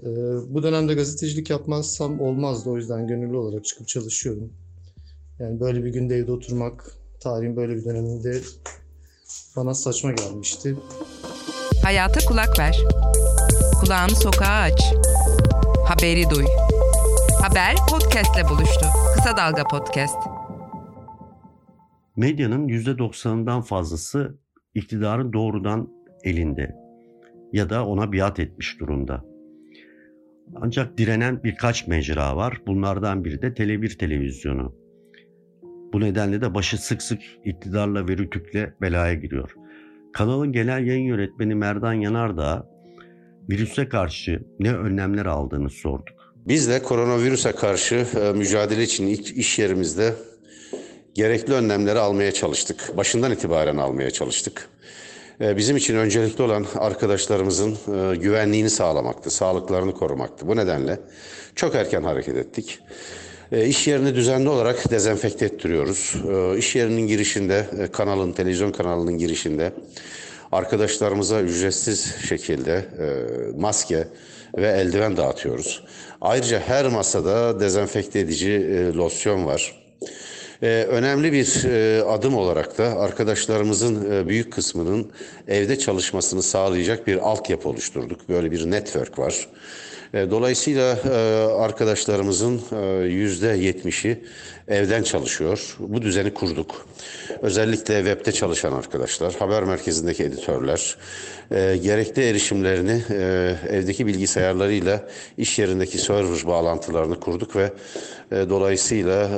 Ee, 0.03 0.07
bu 0.55 0.63
dönemde 0.63 0.95
gazetecilik 0.95 1.51
yapmazsam 1.51 2.21
olmazdı. 2.21 2.71
O 2.71 2.77
yüzden 2.77 3.07
gönüllü 3.07 3.37
olarak 3.37 3.65
çıkıp 3.65 3.89
çalışıyorum. 3.89 4.53
Yani 5.39 5.61
böyle 5.61 5.85
bir 5.85 5.93
günde 5.93 6.17
evde 6.17 6.33
oturmak 6.33 6.97
tarihin 7.21 7.57
böyle 7.57 7.77
bir 7.77 7.85
döneminde 7.85 8.41
bana 9.57 9.75
saçma 9.75 10.13
gelmişti. 10.13 10.77
Hayata 11.83 12.21
kulak 12.29 12.59
ver. 12.59 12.81
Kulağını 13.81 14.17
sokağa 14.17 14.61
aç. 14.61 14.95
Haberi 15.87 16.31
duy. 16.31 16.45
Haber 17.43 17.77
podcastle 17.91 18.49
buluştu. 18.49 18.87
Kısa 19.15 19.37
Dalga 19.37 19.65
Podcast. 19.65 20.34
Medyanın 22.17 22.69
%90'ından 22.69 23.63
fazlası 23.63 24.39
iktidarın 24.75 25.33
doğrudan 25.33 25.89
elinde 26.25 26.75
ya 27.53 27.71
da 27.71 27.87
ona 27.87 28.13
biat 28.13 28.41
etmiş 28.41 28.81
durumda. 28.81 29.25
Ancak 30.55 30.99
direnen 30.99 31.45
birkaç 31.45 31.87
mecra 31.87 32.37
var. 32.37 32.63
Bunlardan 32.67 33.25
biri 33.25 33.43
de 33.43 33.47
Tele1 33.47 33.99
televizyonu. 33.99 34.75
Bu 35.93 36.01
nedenle 36.01 36.41
de 36.41 36.55
başı 36.55 36.79
sık 36.79 37.03
sık 37.03 37.21
iktidarla 37.45 38.09
ve 38.09 38.17
rütükle 38.17 38.75
belaya 38.81 39.15
giriyor. 39.15 39.55
Kanalın 40.13 40.53
genel 40.53 40.87
yayın 40.87 41.07
yönetmeni 41.07 41.55
Merdan 41.55 41.93
Yanardağ 41.93 42.69
virüse 43.51 43.89
karşı 43.89 44.43
ne 44.61 44.75
önlemler 44.75 45.27
aldığını 45.27 45.71
sorduk. 45.71 46.35
Biz 46.37 46.69
de 46.69 46.83
koronavirüse 46.83 47.53
karşı 47.53 48.07
e, 48.21 48.33
mücadele 48.33 48.83
için 48.83 49.07
iş 49.37 49.59
yerimizde 49.59 50.15
gerekli 51.15 51.53
önlemleri 51.53 51.99
almaya 51.99 52.33
çalıştık. 52.33 52.97
Başından 52.97 53.33
itibaren 53.33 53.77
almaya 53.77 54.11
çalıştık. 54.11 54.69
E, 55.41 55.57
bizim 55.57 55.77
için 55.77 55.97
öncelikli 55.97 56.43
olan 56.43 56.67
arkadaşlarımızın 56.77 57.73
e, 57.73 58.17
güvenliğini 58.17 58.71
sağlamaktı, 58.71 59.31
sağlıklarını 59.31 59.95
korumaktı. 59.95 60.49
Bu 60.49 60.57
nedenle 60.57 61.01
çok 61.55 61.75
erken 61.75 62.03
hareket 62.03 62.37
ettik. 62.37 62.79
İş 63.67 63.87
yerini 63.87 64.15
düzenli 64.15 64.49
olarak 64.49 64.91
dezenfekte 64.91 65.45
ettiriyoruz. 65.45 66.15
İş 66.59 66.77
yerinin 66.77 67.07
girişinde, 67.07 67.67
kanalın, 67.93 68.33
televizyon 68.33 68.73
kanalının 68.73 69.19
girişinde 69.19 69.73
arkadaşlarımıza 70.53 71.41
ücretsiz 71.41 72.15
şekilde 72.29 72.85
maske 73.59 74.09
ve 74.57 74.69
eldiven 74.69 75.17
dağıtıyoruz. 75.17 75.85
Ayrıca 76.21 76.61
her 76.61 76.87
masada 76.89 77.61
dezenfekte 77.61 78.19
edici 78.19 78.51
e, 78.51 78.93
losyon 78.93 79.47
var. 79.47 79.84
Ee, 80.63 80.87
önemli 80.89 81.33
bir 81.33 81.65
e, 81.65 82.03
adım 82.03 82.37
olarak 82.37 82.79
da 82.79 82.85
arkadaşlarımızın 82.99 84.13
e, 84.13 84.29
büyük 84.29 84.53
kısmının 84.53 85.13
evde 85.49 85.79
çalışmasını 85.79 86.43
sağlayacak 86.43 87.07
bir 87.07 87.17
altyapı 87.17 87.69
oluşturduk. 87.69 88.29
Böyle 88.29 88.51
bir 88.51 88.71
network 88.71 89.19
var. 89.19 89.49
E, 90.15 90.31
dolayısıyla 90.31 90.99
e, 91.05 91.17
arkadaşlarımızın 91.53 92.61
e, 92.73 93.05
yüzde 93.05 93.49
yetmişi 93.49 94.25
evden 94.69 95.03
çalışıyor. 95.03 95.77
Bu 95.79 96.03
düzeni 96.03 96.35
kurduk. 96.35 96.87
Özellikle 97.43 97.97
webde 97.97 98.33
çalışan 98.33 98.73
arkadaşlar, 98.73 99.35
haber 99.35 99.63
merkezindeki 99.63 100.25
editörler, 100.25 100.97
gerekli 101.83 102.23
erişimlerini 102.23 103.03
evdeki 103.71 104.07
bilgisayarlarıyla 104.07 105.09
iş 105.39 105.59
yerindeki 105.59 105.99
server 105.99 106.47
bağlantılarını 106.47 107.21
kurduk 107.21 107.57
ve 107.57 107.73
dolayısıyla 108.31 109.29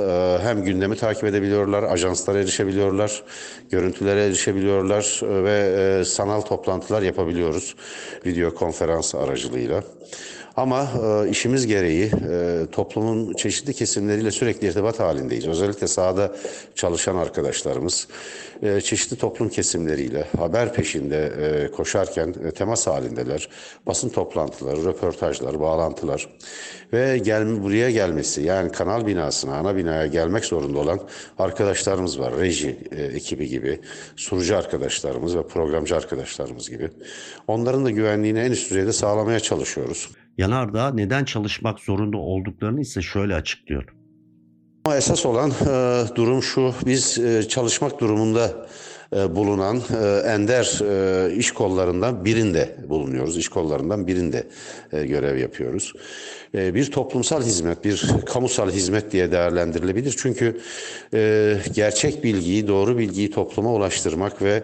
hem 0.43 0.63
gündemi 0.63 0.95
takip 0.95 1.23
edebiliyorlar, 1.23 1.83
ajanslara 1.83 2.39
erişebiliyorlar, 2.39 3.23
görüntülere 3.71 4.25
erişebiliyorlar 4.25 5.19
ve 5.23 6.05
sanal 6.05 6.41
toplantılar 6.41 7.01
yapabiliyoruz 7.01 7.75
video 8.25 8.53
konferans 8.53 9.15
aracılığıyla. 9.15 9.83
Ama 10.57 10.87
e, 11.03 11.29
işimiz 11.29 11.67
gereği 11.67 12.11
e, 12.29 12.65
toplumun 12.71 13.33
çeşitli 13.33 13.73
kesimleriyle 13.73 14.31
sürekli 14.31 14.67
irtibat 14.67 14.99
halindeyiz. 14.99 15.47
Özellikle 15.47 15.87
sahada 15.87 16.35
çalışan 16.75 17.15
arkadaşlarımız 17.15 18.07
e, 18.61 18.81
çeşitli 18.81 19.17
toplum 19.17 19.49
kesimleriyle 19.49 20.27
haber 20.37 20.73
peşinde 20.73 21.33
e, 21.41 21.71
koşarken 21.71 22.35
e, 22.47 22.51
temas 22.51 22.87
halindeler. 22.87 23.49
Basın 23.87 24.09
toplantıları, 24.09 24.85
röportajlar, 24.85 25.59
bağlantılar 25.59 26.29
ve 26.93 27.17
gel, 27.17 27.63
buraya 27.63 27.91
gelmesi 27.91 28.41
yani 28.41 28.71
kanal 28.71 29.07
binasına, 29.07 29.55
ana 29.55 29.75
binaya 29.75 30.07
gelmek 30.07 30.45
zorunda 30.45 30.79
olan 30.79 30.99
arkadaşlarımız 31.39 32.19
var. 32.19 32.37
Reji 32.39 32.77
e, 32.91 33.03
ekibi 33.03 33.47
gibi, 33.47 33.79
sunucu 34.15 34.57
arkadaşlarımız 34.57 35.37
ve 35.37 35.47
programcı 35.47 35.95
arkadaşlarımız 35.95 36.69
gibi. 36.69 36.89
Onların 37.47 37.85
da 37.85 37.91
güvenliğini 37.91 38.39
en 38.39 38.51
üst 38.51 38.69
düzeyde 38.69 38.93
sağlamaya 38.93 39.39
çalışıyoruz. 39.39 40.09
Yanardağ 40.37 40.93
neden 40.93 41.25
çalışmak 41.25 41.79
zorunda 41.79 42.17
olduklarını 42.17 42.81
ise 42.81 43.01
şöyle 43.01 43.35
açıklıyor. 43.35 43.83
Ama 44.85 44.97
esas 44.97 45.25
olan 45.25 45.49
e, 45.49 46.03
durum 46.15 46.43
şu, 46.43 46.73
biz 46.85 47.19
e, 47.19 47.47
çalışmak 47.47 47.99
durumunda 47.99 48.67
e, 49.15 49.35
bulunan 49.35 49.77
e, 49.77 50.29
ender 50.29 50.79
e, 50.83 51.35
iş 51.35 51.51
kollarından 51.51 52.25
birinde 52.25 52.77
bulunuyoruz. 52.89 53.37
İş 53.37 53.49
kollarından 53.49 54.07
birinde 54.07 54.47
e, 54.91 55.05
görev 55.05 55.37
yapıyoruz. 55.37 55.93
E, 56.55 56.75
bir 56.75 56.91
toplumsal 56.91 57.43
hizmet, 57.43 57.85
bir 57.85 58.09
kamusal 58.25 58.71
hizmet 58.71 59.11
diye 59.11 59.31
değerlendirilebilir. 59.31 60.15
Çünkü 60.17 60.61
e, 61.13 61.53
gerçek 61.73 62.23
bilgiyi, 62.23 62.67
doğru 62.67 62.97
bilgiyi 62.97 63.31
topluma 63.31 63.73
ulaştırmak 63.73 64.41
ve 64.41 64.63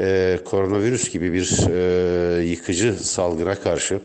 e, 0.00 0.38
koronavirüs 0.44 1.10
gibi 1.10 1.32
bir 1.32 1.68
e, 1.70 2.44
yıkıcı 2.44 2.92
salgına 2.92 3.54
karşı 3.54 4.00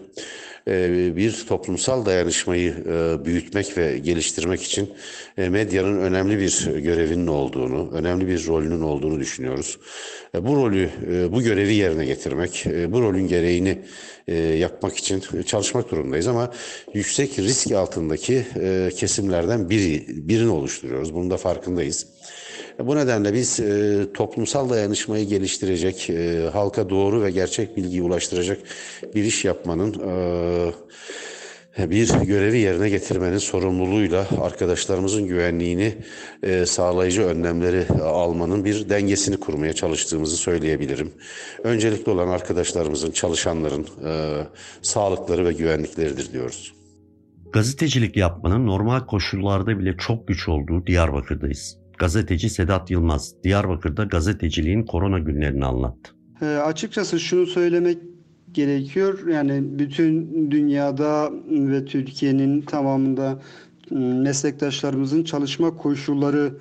bir 1.16 1.46
toplumsal 1.48 2.06
dayanışmayı 2.06 2.74
e, 2.90 3.26
büyütmek 3.26 3.78
ve 3.78 3.98
geliştirmek 3.98 4.64
için 4.64 4.94
e, 5.38 5.50
medyanın 5.50 5.98
önemli 5.98 6.40
bir 6.40 6.66
görevinin 6.76 7.28
olduğunu, 7.28 7.92
önemli 7.94 8.28
bir 8.28 8.48
rolünün 8.48 8.82
olduğunu 8.82 9.20
düşünüyoruz. 9.20 9.80
Bu 10.42 10.56
rolü, 10.56 10.90
bu 11.32 11.42
görevi 11.42 11.74
yerine 11.74 12.06
getirmek, 12.06 12.66
bu 12.88 13.02
rolün 13.02 13.28
gereğini 13.28 13.78
yapmak 14.58 14.98
için 14.98 15.24
çalışmak 15.46 15.92
durumundayız 15.92 16.28
ama 16.28 16.52
yüksek 16.94 17.40
risk 17.40 17.72
altındaki 17.72 18.46
kesimlerden 18.96 19.70
biri, 19.70 20.06
birini 20.08 20.50
oluşturuyoruz. 20.50 21.14
Bunun 21.14 21.30
da 21.30 21.38
farkındayız. 21.38 22.08
Bu 22.80 22.96
nedenle 22.96 23.34
biz 23.34 23.60
e, 23.60 24.06
toplumsal 24.14 24.70
dayanışmayı 24.70 25.28
geliştirecek, 25.28 26.10
e, 26.10 26.50
halka 26.54 26.90
doğru 26.90 27.24
ve 27.24 27.32
gerçek 27.32 27.78
bilgiyi 27.78 28.04
ulaştıracak 28.04 28.60
bir 29.16 29.24
iş 29.24 29.46
yapmanın 29.46 29.94
e, 29.94 31.90
bir 31.90 32.10
görevi 32.10 32.58
yerine 32.58 32.90
getirmenin 32.90 33.38
sorumluluğuyla 33.38 34.28
arkadaşlarımızın 34.42 35.28
güvenliğini 35.28 35.96
e, 36.44 36.66
sağlayıcı 36.66 37.24
önlemleri 37.24 37.86
almanın 38.04 38.66
bir 38.66 38.90
dengesini 38.90 39.38
kurmaya 39.38 39.74
çalıştığımızı 39.74 40.38
söyleyebilirim. 40.38 41.12
Öncelikli 41.64 42.10
olan 42.10 42.28
arkadaşlarımızın, 42.28 43.12
çalışanların 43.12 43.88
e, 44.06 44.44
sağlıkları 44.82 45.46
ve 45.46 45.54
güvenlikleridir 45.54 46.32
diyoruz. 46.32 46.74
Gazetecilik 47.54 48.18
yapmanın 48.18 48.68
normal 48.68 49.00
koşullarda 49.00 49.80
bile 49.80 49.98
çok 49.98 50.28
güç 50.28 50.48
olduğu 50.50 50.88
Diyarbakır'dayız. 50.88 51.87
Gazeteci 51.98 52.50
Sedat 52.50 52.92
Yılmaz, 52.92 53.34
Diyarbakır'da 53.44 54.04
gazeteciliğin 54.04 54.84
korona 54.84 55.20
günlerini 55.20 55.66
anlattı. 55.66 56.12
E, 56.42 56.46
açıkçası 56.46 57.20
şunu 57.20 57.46
söylemek 57.46 57.98
gerekiyor. 58.52 59.28
Yani 59.28 59.80
bütün 59.80 60.52
dünyada 60.52 61.32
ve 61.50 61.86
Türkiye'nin 61.86 62.62
tamamında 62.62 63.40
meslektaşlarımızın 63.92 65.24
çalışma 65.24 65.78
koşulları 65.78 66.54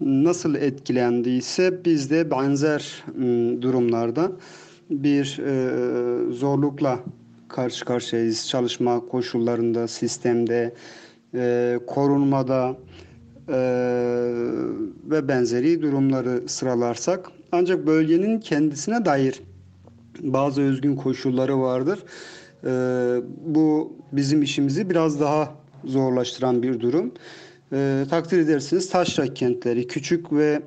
nasıl 0.00 0.54
etkilendiyse 0.54 1.84
biz 1.84 2.10
de 2.10 2.30
benzer 2.30 3.04
durumlarda 3.62 4.32
bir 4.90 5.40
zorlukla 6.32 7.00
karşı 7.48 7.84
karşıyayız. 7.84 8.48
Çalışma 8.48 9.00
koşullarında, 9.00 9.88
sistemde, 9.88 10.74
korunmada, 11.86 12.76
ee, 13.50 13.54
ve 15.10 15.28
benzeri 15.28 15.82
durumları 15.82 16.48
sıralarsak 16.48 17.26
ancak 17.52 17.86
bölgenin 17.86 18.40
kendisine 18.40 19.04
dair 19.04 19.40
bazı 20.20 20.62
özgün 20.62 20.96
koşulları 20.96 21.60
vardır. 21.60 21.98
Ee, 22.64 22.68
bu 23.46 23.96
bizim 24.12 24.42
işimizi 24.42 24.90
biraz 24.90 25.20
daha 25.20 25.54
zorlaştıran 25.84 26.62
bir 26.62 26.80
durum. 26.80 27.12
Ee, 27.72 28.04
takdir 28.10 28.38
edersiniz 28.38 28.90
taşra 28.90 29.34
kentleri 29.34 29.86
küçük 29.86 30.32
ve 30.32 30.62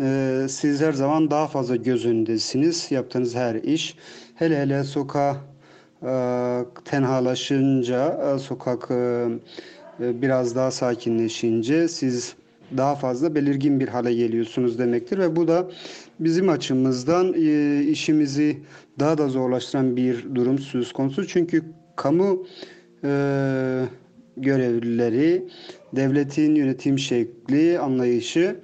e, 0.00 0.46
siz 0.48 0.80
her 0.80 0.92
zaman 0.92 1.30
daha 1.30 1.46
fazla 1.46 1.76
göz 1.76 2.06
önündesiniz 2.06 2.90
yaptığınız 2.90 3.34
her 3.34 3.54
iş. 3.54 3.96
Hele 4.34 4.60
hele 4.62 4.84
sokağa 4.84 5.36
e, 6.02 6.12
tenhalaşınca 6.84 8.34
e, 8.34 8.38
sokak 8.38 8.90
e, 8.90 8.94
e, 8.94 9.28
biraz 10.00 10.56
daha 10.56 10.70
sakinleşince 10.70 11.88
siz 11.88 12.34
daha 12.76 12.94
fazla 12.94 13.34
belirgin 13.34 13.80
bir 13.80 13.88
hale 13.88 14.14
geliyorsunuz 14.14 14.78
demektir 14.78 15.18
ve 15.18 15.36
bu 15.36 15.48
da 15.48 15.70
bizim 16.20 16.48
açımızdan 16.48 17.34
e, 17.36 17.82
işimizi 17.82 18.58
daha 18.98 19.18
da 19.18 19.28
zorlaştıran 19.28 19.96
bir 19.96 20.34
durum 20.34 20.58
söz 20.58 20.92
konusu. 20.92 21.26
Çünkü 21.26 21.62
kamu 21.96 22.46
e, 23.04 23.10
görevlileri, 24.36 25.44
devletin 25.96 26.54
yönetim 26.54 26.98
şekli, 26.98 27.78
anlayışı 27.78 28.56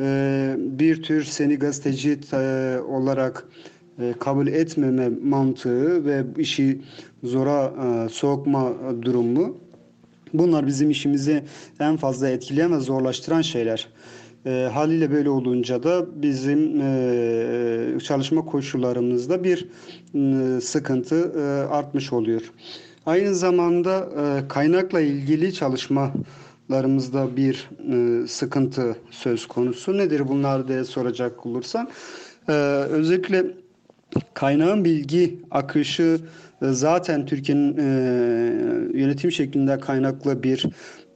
e, 0.00 0.56
bir 0.58 1.02
tür 1.02 1.24
seni 1.24 1.56
gazeteci 1.58 2.18
olarak 2.88 3.48
kabul 4.20 4.46
etmeme 4.46 5.08
mantığı 5.22 6.06
ve 6.06 6.24
işi 6.38 6.80
zora 7.22 7.72
sokma 8.08 8.72
durumu 9.02 9.56
Bunlar 10.34 10.66
bizim 10.66 10.90
işimizi 10.90 11.44
en 11.80 11.96
fazla 11.96 12.28
etkileyen 12.28 12.72
ve 12.72 12.80
zorlaştıran 12.80 13.42
şeyler. 13.42 13.88
E, 14.46 14.68
haliyle 14.72 15.10
böyle 15.10 15.30
olunca 15.30 15.82
da 15.82 16.22
bizim 16.22 16.80
e, 16.80 17.98
çalışma 18.04 18.44
koşullarımızda 18.44 19.44
bir 19.44 19.68
e, 20.14 20.60
sıkıntı 20.60 21.32
e, 21.38 21.40
artmış 21.74 22.12
oluyor. 22.12 22.52
Aynı 23.06 23.34
zamanda 23.34 24.08
e, 24.18 24.48
kaynakla 24.48 25.00
ilgili 25.00 25.54
çalışmalarımızda 25.54 27.36
bir 27.36 27.70
e, 27.92 28.26
sıkıntı 28.26 28.96
söz 29.10 29.46
konusu. 29.46 29.98
Nedir 29.98 30.28
bunlar 30.28 30.68
diye 30.68 30.84
soracak 30.84 31.46
olursan. 31.46 31.88
E, 32.48 32.52
özellikle 32.90 33.46
kaynağın 34.34 34.84
bilgi 34.84 35.38
akışı 35.50 36.20
zaten 36.70 37.26
Türkiye'nin 37.26 37.76
e, 37.78 37.82
yönetim 38.98 39.32
şeklinde 39.32 39.80
kaynaklı 39.80 40.42
bir 40.42 40.66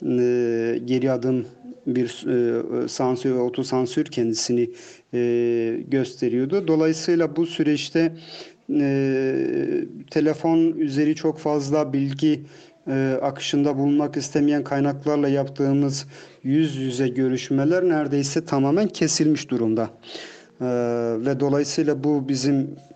e, 0.03 0.79
geri 0.79 1.13
adım 1.13 1.47
bir 1.87 2.27
e, 2.27 2.89
sansür 2.89 3.35
ve 3.35 3.39
otosansür 3.39 4.05
kendisini 4.05 4.71
e, 5.15 5.81
gösteriyordu. 5.89 6.69
Dolayısıyla 6.69 7.37
bu 7.37 7.47
süreçte 7.47 8.13
e, 8.71 9.85
telefon 10.11 10.59
üzeri 10.73 11.15
çok 11.15 11.39
fazla 11.39 11.93
bilgi 11.93 12.41
e, 12.89 13.19
akışında 13.23 13.79
bulunmak 13.79 14.17
istemeyen 14.17 14.65
kaynaklarla 14.65 15.29
yaptığımız 15.29 16.07
yüz 16.43 16.77
yüze 16.77 17.09
görüşmeler 17.09 17.89
neredeyse 17.89 18.45
tamamen 18.45 18.89
kesilmiş 18.89 19.51
durumda. 19.51 19.91
E, 20.61 20.67
ve 21.27 21.41
dolayısıyla 21.41 22.05
bu 22.05 22.29
bizim 22.29 22.57
e, 22.61 22.96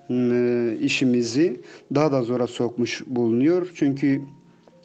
işimizi 0.81 1.61
daha 1.95 2.13
da 2.13 2.23
zora 2.23 2.47
sokmuş 2.47 3.03
bulunuyor. 3.07 3.71
Çünkü 3.75 4.23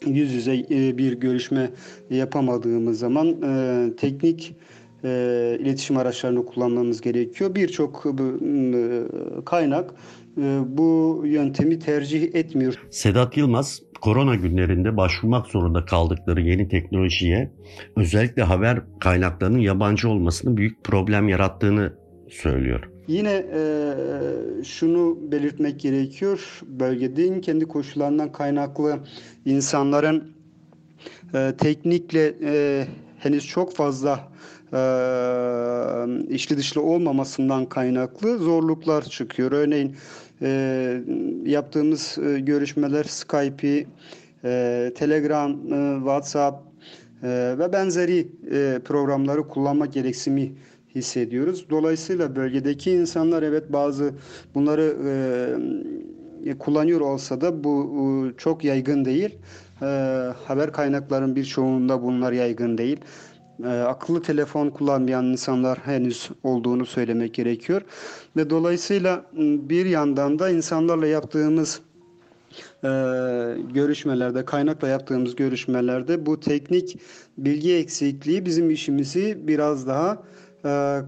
yüz 0.06 0.34
yüze 0.34 0.56
e, 0.56 0.98
bir 0.98 1.14
görüşme 1.14 1.70
yapamadığımız 2.10 3.00
zaman 3.00 3.28
e, 3.28 3.96
teknik 3.96 4.56
iletişim 5.60 5.98
araçlarını 5.98 6.46
kullanmamız 6.46 7.02
gerekiyor. 7.02 7.56
Birçok 7.56 8.06
kaynak 9.46 9.94
bu 10.66 11.22
yöntemi 11.26 11.80
tercih 11.80 12.36
etmiyor. 12.36 12.82
Sedat 12.90 13.38
Yılmaz 13.38 13.82
korona 14.02 14.36
günlerinde 14.36 14.98
başvurmak 14.98 15.48
zorunda 15.48 15.86
kaldıkları 15.86 16.42
yeni 16.42 16.68
teknolojiye 16.68 17.52
özellikle 17.98 18.44
haber 18.44 18.82
kaynaklarının 19.00 19.60
yabancı 19.60 20.10
olmasının 20.10 20.58
büyük 20.58 20.84
problem 20.84 21.30
yarattığını 21.30 21.94
söylüyor. 22.30 22.95
Yine 23.08 23.46
e, 23.54 23.64
şunu 24.64 25.18
belirtmek 25.32 25.80
gerekiyor. 25.80 26.62
Bölgenin 26.68 27.42
kendi 27.42 27.66
koşullarından 27.66 28.32
kaynaklı 28.32 29.00
insanların 29.46 30.34
e, 31.34 31.54
teknikle 31.58 32.36
e, 32.44 32.88
henüz 33.20 33.48
çok 33.48 33.76
fazla 33.76 34.32
e, 34.74 34.80
içli 36.30 36.58
dışlı 36.58 36.82
olmamasından 36.82 37.66
kaynaklı 37.66 38.38
zorluklar 38.38 39.02
çıkıyor. 39.02 39.52
Örneğin 39.52 39.96
e, 40.42 41.02
yaptığımız 41.46 42.18
e, 42.18 42.40
görüşmeler 42.40 43.04
Skype'i 43.04 43.88
e, 44.44 44.92
Telegram, 44.96 45.52
e, 45.52 45.96
WhatsApp 45.98 46.64
e, 47.24 47.56
ve 47.60 47.74
benzeri 47.74 48.28
e, 48.52 48.80
programları 48.86 49.48
kullanma 49.48 49.86
gereksimi 49.86 50.52
hissediyoruz. 50.96 51.70
Dolayısıyla 51.70 52.36
bölgedeki 52.36 52.92
insanlar 52.92 53.44
evet 53.44 53.74
bazı 53.74 54.12
bunları 54.56 54.96
e, 56.46 56.58
kullanıyor 56.58 57.02
olsa 57.02 57.42
da 57.42 57.64
bu 57.64 57.92
e, 58.34 58.38
çok 58.38 58.64
yaygın 58.64 59.06
değil. 59.06 59.38
E, 59.82 59.86
haber 60.46 60.72
kaynakların 60.72 61.36
birçoğunda 61.36 62.02
bunlar 62.02 62.32
yaygın 62.32 62.78
değil. 62.78 62.98
E, 63.64 63.68
akıllı 63.68 64.22
telefon 64.22 64.70
kullanmayan 64.70 65.26
insanlar 65.26 65.78
henüz 65.78 66.30
olduğunu 66.44 66.86
söylemek 66.86 67.34
gerekiyor. 67.34 67.82
Ve 68.38 68.50
dolayısıyla 68.50 69.26
bir 69.70 69.86
yandan 69.86 70.40
da 70.40 70.50
insanlarla 70.50 71.08
yaptığımız 71.08 71.82
e, 72.84 72.90
görüşmelerde, 73.74 74.46
kaynakla 74.46 74.88
yaptığımız 74.88 75.36
görüşmelerde 75.36 76.26
bu 76.26 76.40
teknik 76.40 77.00
bilgi 77.38 77.76
eksikliği 77.76 78.46
bizim 78.46 78.70
işimizi 78.70 79.38
biraz 79.48 79.88
daha 79.88 80.24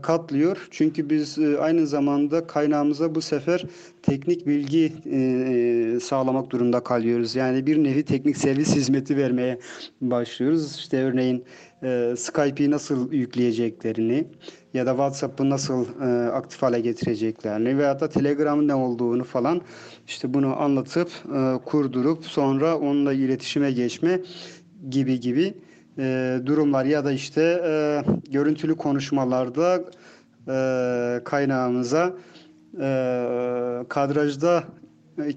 katlıyor. 0.01 0.67
Çünkü 0.71 1.09
biz 1.09 1.37
e, 1.37 1.59
aynı 1.59 1.87
zamanda 1.87 2.47
kaynağımıza 2.47 3.15
bu 3.15 3.21
sefer 3.21 3.63
teknik 4.01 4.47
bilgi 4.47 4.93
e, 5.11 5.99
sağlamak 5.99 6.49
durumunda 6.49 6.79
kalıyoruz. 6.79 7.35
Yani 7.35 7.67
bir 7.67 7.83
nevi 7.83 8.03
teknik 8.03 8.37
servis 8.37 8.75
hizmeti 8.75 9.17
vermeye 9.17 9.59
başlıyoruz. 10.01 10.75
İşte 10.75 11.03
örneğin 11.03 11.45
Skype'i 12.15 12.71
nasıl 12.71 13.11
yükleyeceklerini 13.11 14.27
ya 14.73 14.85
da 14.85 14.91
WhatsApp'ı 14.91 15.49
nasıl 15.49 15.85
aktif 16.33 16.61
hale 16.61 16.79
getireceklerini 16.79 17.77
veya 17.77 17.99
da 17.99 18.09
Telegram'ın 18.09 18.67
ne 18.67 18.75
olduğunu 18.75 19.23
falan 19.23 19.61
işte 20.07 20.33
bunu 20.33 20.61
anlatıp 20.61 21.09
kurdurup 21.65 22.25
sonra 22.25 22.77
onunla 22.77 23.13
iletişime 23.13 23.71
geçme 23.71 24.19
gibi 24.89 25.19
gibi 25.19 25.53
e, 25.97 26.39
durumlar 26.45 26.85
ya 26.85 27.05
da 27.05 27.11
işte 27.11 27.61
e, 27.65 28.03
görüntülü 28.31 28.77
konuşmalarda 28.77 29.83
e, 30.47 31.23
kaynağımıza 31.23 32.13
e, 32.81 32.89
kadrajda 33.89 34.63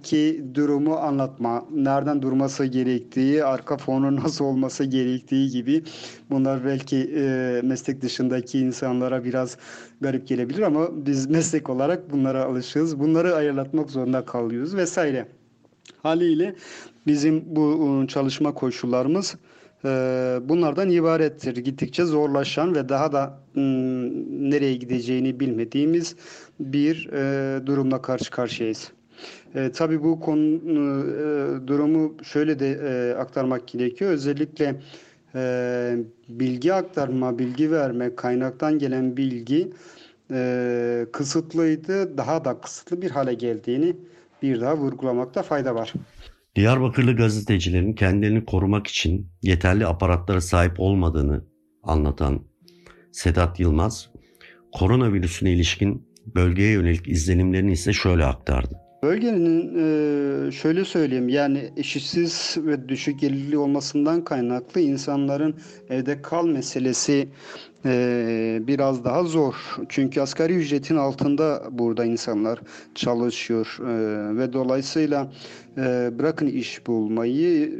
ki 0.02 0.44
durumu 0.54 0.96
anlatma, 0.96 1.64
nereden 1.74 2.22
durması 2.22 2.64
gerektiği, 2.64 3.44
arka 3.44 3.76
fonun 3.76 4.16
nasıl 4.24 4.44
olması 4.44 4.84
gerektiği 4.84 5.50
gibi 5.50 5.82
bunlar 6.30 6.64
belki 6.64 6.96
e, 7.16 7.60
meslek 7.64 8.02
dışındaki 8.02 8.58
insanlara 8.58 9.24
biraz 9.24 9.56
garip 10.00 10.28
gelebilir 10.28 10.62
ama 10.62 11.06
biz 11.06 11.26
meslek 11.26 11.70
olarak 11.70 12.12
bunlara 12.12 12.44
alışığız. 12.44 13.00
Bunları 13.00 13.34
ayarlatmak 13.34 13.90
zorunda 13.90 14.24
kalıyoruz 14.24 14.76
vesaire. 14.76 15.26
Haliyle 16.02 16.54
bizim 17.06 17.42
bu 17.46 18.04
çalışma 18.08 18.54
koşullarımız 18.54 19.36
bunlardan 20.48 20.90
ibarettir. 20.90 21.56
Gittikçe 21.56 22.04
zorlaşan 22.04 22.74
ve 22.74 22.88
daha 22.88 23.12
da 23.12 23.40
hmm, 23.52 24.50
nereye 24.50 24.74
gideceğini 24.74 25.40
bilmediğimiz 25.40 26.16
bir 26.60 27.08
e, 27.12 27.66
durumla 27.66 28.02
karşı 28.02 28.30
karşıyayız. 28.30 28.92
E, 29.54 29.72
tabii 29.72 30.02
bu 30.02 30.20
konu 30.20 30.40
e, 30.44 31.66
durumu 31.66 32.14
şöyle 32.22 32.58
de 32.58 32.70
e, 32.70 33.14
aktarmak 33.14 33.68
gerekiyor. 33.68 34.10
Özellikle 34.10 34.80
e, 35.34 35.96
bilgi 36.28 36.74
aktarma, 36.74 37.38
bilgi 37.38 37.70
verme, 37.70 38.14
kaynaktan 38.14 38.78
gelen 38.78 39.16
bilgi 39.16 39.72
e, 40.30 41.06
kısıtlıydı. 41.12 42.18
Daha 42.18 42.44
da 42.44 42.60
kısıtlı 42.60 43.02
bir 43.02 43.10
hale 43.10 43.34
geldiğini 43.34 43.96
bir 44.42 44.60
daha 44.60 44.76
vurgulamakta 44.76 45.42
fayda 45.42 45.74
var. 45.74 45.92
Diyarbakırlı 46.56 47.16
gazetecilerin 47.16 47.92
kendilerini 47.92 48.44
korumak 48.44 48.86
için 48.86 49.32
yeterli 49.42 49.86
aparatlara 49.86 50.40
sahip 50.40 50.80
olmadığını 50.80 51.44
anlatan 51.82 52.40
Sedat 53.12 53.60
Yılmaz, 53.60 54.10
koronavirüsüne 54.72 55.52
ilişkin 55.52 56.08
bölgeye 56.34 56.72
yönelik 56.72 57.08
izlenimlerini 57.08 57.72
ise 57.72 57.92
şöyle 57.92 58.24
aktardı. 58.24 58.80
Bölgenin 59.02 59.74
e, 59.76 60.52
şöyle 60.52 60.84
söyleyeyim 60.84 61.28
yani 61.28 61.70
eşitsiz 61.76 62.56
ve 62.58 62.88
düşük 62.88 63.20
gelirli 63.20 63.58
olmasından 63.58 64.24
kaynaklı 64.24 64.80
insanların 64.80 65.56
evde 65.90 66.22
kal 66.22 66.46
meselesi 66.46 67.28
e, 67.84 68.62
biraz 68.66 69.04
daha 69.04 69.24
zor. 69.24 69.54
Çünkü 69.88 70.20
asgari 70.20 70.54
ücretin 70.54 70.96
altında 70.96 71.62
burada 71.70 72.04
insanlar 72.04 72.60
çalışıyor 72.94 73.78
e, 73.80 74.36
ve 74.38 74.52
dolayısıyla 74.52 75.32
bırakın 76.18 76.46
iş 76.46 76.86
bulmayı 76.86 77.72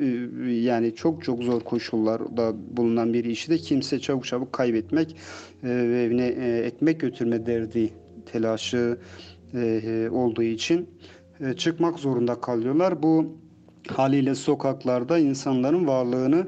yani 0.62 0.94
çok 0.94 1.24
çok 1.24 1.42
zor 1.42 1.60
koşullarda 1.60 2.52
bulunan 2.76 3.12
bir 3.12 3.24
işi 3.24 3.50
de 3.50 3.58
kimse 3.58 4.00
çabuk 4.00 4.24
çabuk 4.24 4.52
kaybetmek 4.52 5.16
ve 5.62 6.02
evine 6.02 6.26
ekmek 6.66 7.00
götürme 7.00 7.46
derdi 7.46 7.90
telaşı 8.32 8.98
e, 9.54 10.08
olduğu 10.12 10.42
için 10.42 10.88
e, 11.40 11.52
çıkmak 11.52 11.98
zorunda 11.98 12.40
kalıyorlar. 12.40 13.02
Bu 13.02 13.36
haliyle 13.88 14.34
sokaklarda 14.34 15.18
insanların 15.18 15.86
varlığını 15.86 16.38
e, 16.38 16.46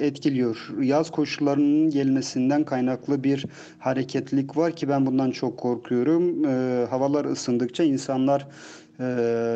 etkiliyor. 0.00 0.68
Yaz 0.82 1.10
koşullarının 1.10 1.90
gelmesinden 1.90 2.64
kaynaklı 2.64 3.24
bir 3.24 3.46
hareketlilik 3.78 4.56
var 4.56 4.76
ki 4.76 4.88
ben 4.88 5.06
bundan 5.06 5.30
çok 5.30 5.58
korkuyorum. 5.58 6.44
havalar 6.84 7.24
ısındıkça 7.24 7.84
insanlar 7.84 8.46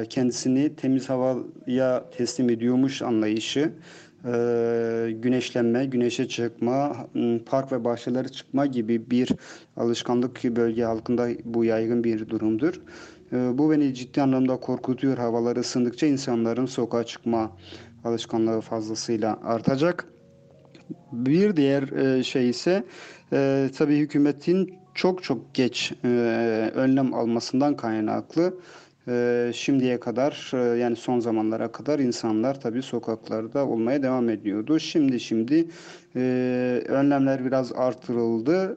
kendisini 0.08 0.76
temiz 0.76 1.08
havaya 1.08 2.04
teslim 2.16 2.50
ediyormuş 2.50 3.02
anlayışı 3.02 3.72
güneşlenme, 5.22 5.86
güneşe 5.86 6.28
çıkma, 6.28 6.96
park 7.46 7.72
ve 7.72 7.84
bahçelere 7.84 8.28
çıkma 8.28 8.66
gibi 8.66 9.10
bir 9.10 9.28
alışkanlık 9.76 10.36
ki 10.36 10.56
bölge 10.56 10.84
halkında 10.84 11.28
bu 11.44 11.64
yaygın 11.64 12.04
bir 12.04 12.28
durumdur. 12.28 12.80
Bu 13.32 13.70
beni 13.70 13.94
ciddi 13.94 14.22
anlamda 14.22 14.56
korkutuyor. 14.56 15.18
Havalar 15.18 15.56
ısındıkça 15.56 16.06
insanların 16.06 16.66
sokağa 16.66 17.04
çıkma 17.04 17.50
alışkanlığı 18.04 18.60
fazlasıyla 18.60 19.38
artacak. 19.44 20.08
Bir 21.12 21.56
diğer 21.56 21.82
e, 21.82 22.22
şey 22.22 22.48
ise 22.50 22.84
e, 23.32 23.70
tabii 23.78 23.98
hükümetin 23.98 24.74
çok 24.94 25.22
çok 25.22 25.54
geç 25.54 25.92
e, 26.04 26.08
önlem 26.74 27.14
almasından 27.14 27.76
kaynaklı 27.76 28.54
e, 29.08 29.50
şimdiye 29.54 30.00
kadar 30.00 30.52
yani 30.76 30.96
son 30.96 31.20
zamanlara 31.20 31.72
kadar 31.72 31.98
insanlar 31.98 32.60
tabii 32.60 32.82
sokaklarda 32.82 33.66
olmaya 33.66 34.02
devam 34.02 34.28
ediyordu. 34.28 34.78
Şimdi 34.78 35.20
şimdi 35.20 35.68
önlemler 36.88 37.44
biraz 37.44 37.72
artırıldı. 37.72 38.76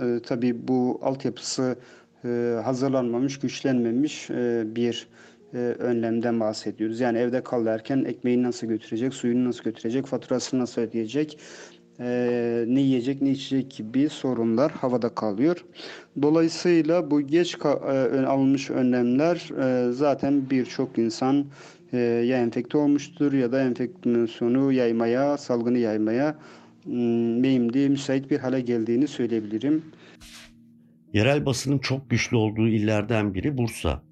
E, 0.00 0.20
tabii 0.22 0.68
bu 0.68 1.00
altyapısı 1.02 1.76
e, 2.24 2.60
hazırlanmamış, 2.64 3.38
güçlenmemiş 3.38 4.30
e, 4.30 4.62
bir 4.66 5.08
e, 5.54 5.58
önlemden 5.58 6.40
bahsediyoruz. 6.40 7.00
Yani 7.00 7.18
evde 7.18 7.42
kal 7.42 7.66
derken 7.66 8.04
ekmeğini 8.04 8.42
nasıl 8.42 8.66
götürecek, 8.66 9.14
suyunu 9.14 9.48
nasıl 9.48 9.64
götürecek, 9.64 10.06
faturasını 10.06 10.60
nasıl 10.60 10.82
ödeyecek, 10.82 11.38
e, 12.00 12.64
ne 12.68 12.80
yiyecek 12.80 13.22
ne 13.22 13.30
içecek 13.30 13.70
gibi 13.70 14.08
sorunlar 14.08 14.72
havada 14.72 15.14
kalıyor. 15.14 15.64
Dolayısıyla 16.22 17.10
bu 17.10 17.20
geç 17.20 17.56
e, 17.64 17.68
alınmış 17.68 18.70
önlemler 18.70 19.50
e, 19.62 19.92
zaten 19.92 20.50
birçok 20.50 20.98
insan 20.98 21.46
e, 21.92 21.98
ya 21.98 22.38
enfekte 22.38 22.78
olmuştur 22.78 23.32
ya 23.32 23.52
da 23.52 23.62
enfeksiyonu 23.62 24.72
yaymaya, 24.72 25.38
salgını 25.38 25.78
yaymaya 25.78 26.38
meyimli, 26.86 27.88
müsait 27.88 28.30
bir 28.30 28.38
hale 28.38 28.60
geldiğini 28.60 29.08
söyleyebilirim. 29.08 29.84
Yerel 31.12 31.46
basının 31.46 31.78
çok 31.78 32.10
güçlü 32.10 32.36
olduğu 32.36 32.68
illerden 32.68 33.34
biri 33.34 33.58
Bursa. 33.58 34.02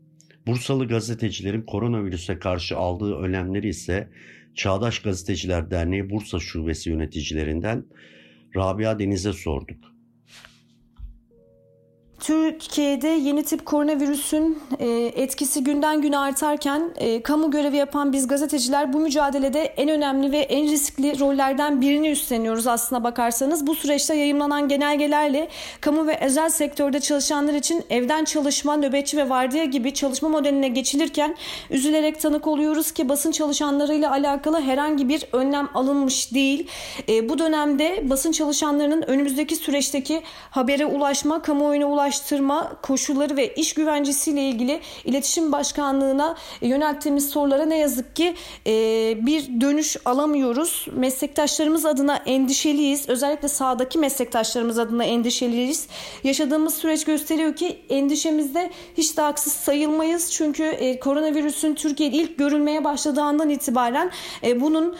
Bursalı 0.49 0.89
gazetecilerin 0.89 1.63
koronavirüse 1.63 2.39
karşı 2.39 2.77
aldığı 2.77 3.17
önlemleri 3.17 3.69
ise 3.69 4.09
Çağdaş 4.55 4.99
Gazeteciler 4.99 5.71
Derneği 5.71 6.11
Bursa 6.11 6.39
Şubesi 6.39 6.91
yöneticilerinden 6.91 7.85
Rabia 8.57 8.99
Deniz'e 8.99 9.33
sorduk. 9.33 9.98
Türkiye'de 12.21 13.09
yeni 13.09 13.43
tip 13.45 13.67
koronavirüsün 13.67 14.63
e, 14.79 14.89
etkisi 15.15 15.65
günden 15.65 16.03
güne 16.03 16.19
artarken 16.19 16.91
e, 16.97 17.23
kamu 17.23 17.51
görevi 17.51 17.77
yapan 17.77 18.13
biz 18.13 18.29
gazeteciler 18.29 18.93
bu 18.93 18.99
mücadelede 18.99 19.63
en 19.63 19.89
önemli 19.89 20.33
ve 20.33 20.39
en 20.39 20.71
riskli 20.71 21.21
rollerden 21.21 21.81
birini 21.81 22.11
üstleniyoruz 22.11 22.67
aslına 22.67 23.05
bakarsanız. 23.05 23.67
Bu 23.67 23.75
süreçte 23.75 24.15
yayımlanan 24.15 24.69
genelgelerle 24.69 25.49
kamu 25.81 26.07
ve 26.07 26.19
özel 26.21 26.49
sektörde 26.49 27.01
çalışanlar 27.01 27.55
için 27.55 27.85
evden 27.91 28.25
çalışma, 28.25 28.77
nöbetçi 28.77 29.17
ve 29.17 29.29
vardiya 29.29 29.65
gibi 29.65 29.95
çalışma 29.95 30.29
modeline 30.29 30.69
geçilirken 30.69 31.37
üzülerek 31.71 32.21
tanık 32.21 32.47
oluyoruz 32.47 32.93
ki 32.93 33.09
basın 33.09 33.33
çalışanlarıyla 33.33 34.11
alakalı 34.11 34.61
herhangi 34.61 35.09
bir 35.09 35.25
önlem 35.33 35.69
alınmış 35.75 36.35
değil. 36.35 36.67
E, 37.09 37.29
bu 37.29 37.39
dönemde 37.39 38.11
basın 38.11 38.33
çalışanlarının 38.33 39.03
önümüzdeki 39.03 39.57
süreçteki 39.57 40.23
habere 40.51 40.87
ulaşma, 40.87 41.43
kamuoyuna 41.43 41.87
ulaşma 41.87 42.08
Ulaştırma 42.09 42.73
koşulları 42.83 43.37
ve 43.37 43.55
iş 43.55 43.75
güvencesiyle 43.75 44.43
ilgili 44.43 44.81
iletişim 45.05 45.53
başkanlığına 45.53 46.37
yönelttiğimiz 46.61 47.31
sorulara 47.31 47.67
ne 47.67 47.79
yazık 47.79 48.17
ki 48.17 48.35
e, 48.67 48.73
bir 49.27 49.61
dönüş 49.61 49.97
alamıyoruz. 50.05 50.87
Meslektaşlarımız 50.93 51.87
adına 51.87 52.17
endişeliyiz. 52.17 53.09
Özellikle 53.09 53.49
sahadaki 53.49 53.99
meslektaşlarımız 53.99 54.79
adına 54.79 55.05
endişeliyiz. 55.05 55.87
Yaşadığımız 56.25 56.75
süreç 56.75 57.05
gösteriyor 57.05 57.57
ki 57.57 57.79
endişemizde 57.89 58.71
hiç 58.97 59.17
de 59.17 59.23
haksız 59.23 59.53
sayılmayız. 59.53 60.33
Çünkü 60.33 60.65
e, 60.65 61.01
koronavirüsün 61.01 61.75
Türkiye'de 61.75 62.17
ilk 62.17 62.39
görülmeye 62.39 62.85
başladığı 62.85 63.23
andan 63.23 63.51
itibaren 63.51 64.11
e, 64.45 64.61
bunun 64.61 64.97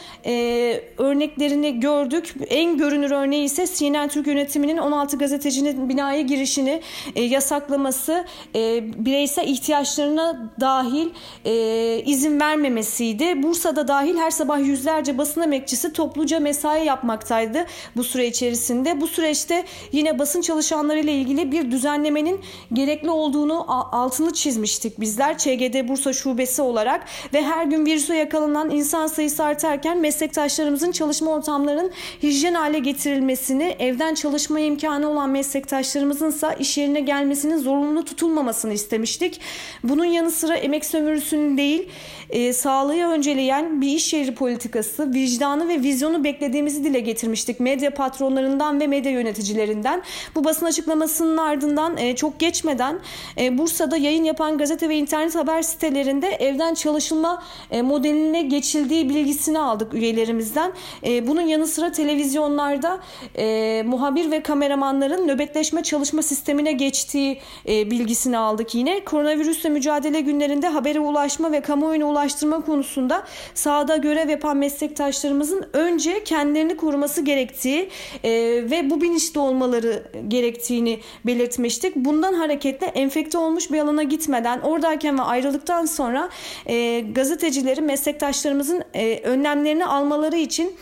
örneklerini 0.99 1.81
gördük. 1.81 2.35
En 2.49 2.79
görünür 2.79 3.11
örneği 3.11 3.45
ise 3.45 3.67
CNN 3.75 4.09
Türk 4.09 4.27
yönetiminin 4.27 4.79
16 4.79 5.19
gazetecinin 5.19 5.89
binaya 5.89 6.21
girişini 6.21 6.83
e, 7.15 7.23
yasaklaması, 7.23 8.25
e, 8.55 8.81
bireysel 9.05 9.49
ihtiyaçlarına 9.49 10.51
dahil 10.61 11.09
e, 11.45 12.03
izin 12.07 12.41
vermemesiydi. 12.41 13.43
Bursa'da 13.43 13.89
dahil 13.89 14.17
her 14.17 14.31
sabah 14.31 14.59
yüzlerce 14.59 15.19
basın 15.19 15.41
emekçisi 15.41 15.93
topluca 15.93 16.41
mesai 16.41 16.87
yapmaktaydı 16.87 17.67
bu 17.97 18.05
süre 18.05 18.27
içerisinde. 18.27 19.01
Bu 19.01 19.07
süreçte 19.07 19.65
yine 19.93 20.19
basın 20.19 20.41
çalışanlarıyla 20.41 21.13
ilgili 21.13 21.53
bir 21.53 21.71
düzenlemenin 21.71 22.41
gerekli 22.73 23.11
olduğunu 23.11 23.65
altını 23.93 24.33
çizmiştik 24.33 25.01
bizler 25.01 25.39
ÇGD 25.39 25.89
Bursa 25.89 26.13
Şubesi 26.13 26.63
olarak 26.63 27.05
ve 27.35 27.43
her 27.43 27.65
gün 27.65 27.87
virüse 27.87 28.17
yakalanan 28.17 28.71
insan 28.71 29.07
sayısı 29.07 29.45
artarken 29.45 29.99
meslektaşlarımızın 29.99 30.93
çalışma 30.93 31.31
ortamlarının 31.31 31.91
hijyen 32.23 32.55
hale 32.55 32.79
getirilmesini, 32.79 33.77
evden 33.79 34.15
çalışma 34.15 34.61
imkanı 34.61 35.11
olan 35.11 35.31
meslektaşlarımızın 35.31 36.29
ise 36.29 36.57
iş 36.59 36.79
yerine 36.89 37.01
gelmesinin 37.01 37.59
zorunlu 37.59 38.05
tutulmamasını 38.05 38.73
istemiştik. 38.73 39.41
Bunun 39.85 40.05
yanı 40.05 40.31
sıra 40.31 40.57
emek 40.57 40.85
sömürüsünün 40.85 41.59
değil, 41.59 41.89
e, 42.31 42.53
sağlığı 42.53 43.09
önceleyen 43.09 43.81
bir 43.81 43.89
iş 43.89 44.13
yeri 44.13 44.35
politikası, 44.35 45.13
vicdanı 45.13 45.69
ve 45.69 45.83
vizyonu 45.83 46.25
beklediğimizi 46.25 46.85
dile 46.85 47.01
getirmiştik 47.01 47.61
medya 47.61 47.95
patronlarından 47.95 48.81
ve 48.81 48.87
medya 48.87 49.13
yöneticilerinden. 49.13 50.03
Bu 50.35 50.45
basın 50.45 50.67
açıklamasının 50.67 51.37
ardından 51.37 51.97
e, 51.97 52.17
çok 52.17 52.41
geçmeden 52.41 52.99
e, 53.39 53.59
Bursa'da 53.59 53.97
yayın 53.97 54.25
yapan 54.25 54.59
gazete 54.59 54.89
ve 54.89 54.97
internet 54.97 55.35
haber 55.35 55.63
sitelerinde 55.63 56.29
evden 56.29 56.75
çalışılma 56.75 57.43
e, 57.71 57.83
modeline 57.83 58.43
geçildiği 58.43 59.09
bilgisini 59.09 59.59
aldık 59.59 59.95
üyelerimizden. 59.95 60.73
E, 61.07 61.27
bunun 61.27 61.43
yanı 61.43 61.67
sıra 61.67 61.93
televizyonlarda 61.93 62.99
e, 63.39 63.83
muhabir 63.87 64.31
ve 64.31 64.43
kameramanların 64.43 65.29
nöbetleşme 65.29 65.83
çalışma 65.83 66.23
sistemine 66.23 66.78
geçtiği 66.79 67.39
e, 67.69 67.91
bilgisini 67.91 68.39
aldık 68.39 68.75
yine. 68.75 69.05
Koronavirüsle 69.05 69.69
mücadele 69.69 70.21
günlerinde 70.21 70.69
habere 70.69 71.01
ulaşma 71.01 71.53
ve 71.53 71.61
kamuoyuna 71.61 72.07
ulaştırma 72.07 72.61
konusunda 72.61 73.25
sahada 73.55 73.97
görev 73.97 74.29
yapan 74.29 74.57
meslektaşlarımızın 74.57 75.67
önce 75.73 76.25
kendilerini 76.25 76.77
koruması 76.77 77.23
gerektiği 77.23 77.89
e, 78.25 78.31
ve 78.71 78.91
bu 78.91 79.01
bilinçli 79.01 79.41
olmaları 79.41 80.03
gerektiğini 80.29 81.01
belirtmiştik. 81.27 81.97
Bundan 81.97 82.35
hareketle 82.35 82.87
enfekte 82.87 83.39
olmuş 83.39 83.71
bir 83.71 83.79
alana 83.79 84.03
gitmeden 84.03 84.61
oradayken 84.61 85.19
ve 85.19 85.23
ayrıldıktan 85.23 85.85
sonra 85.87 86.29
e, 86.67 87.01
gazetecileri 87.01 87.81
meslektaşlarımızın 87.81 88.83
e, 88.95 89.21
önlemlerini 89.21 89.87
almaları 89.87 90.37
için 90.37 90.77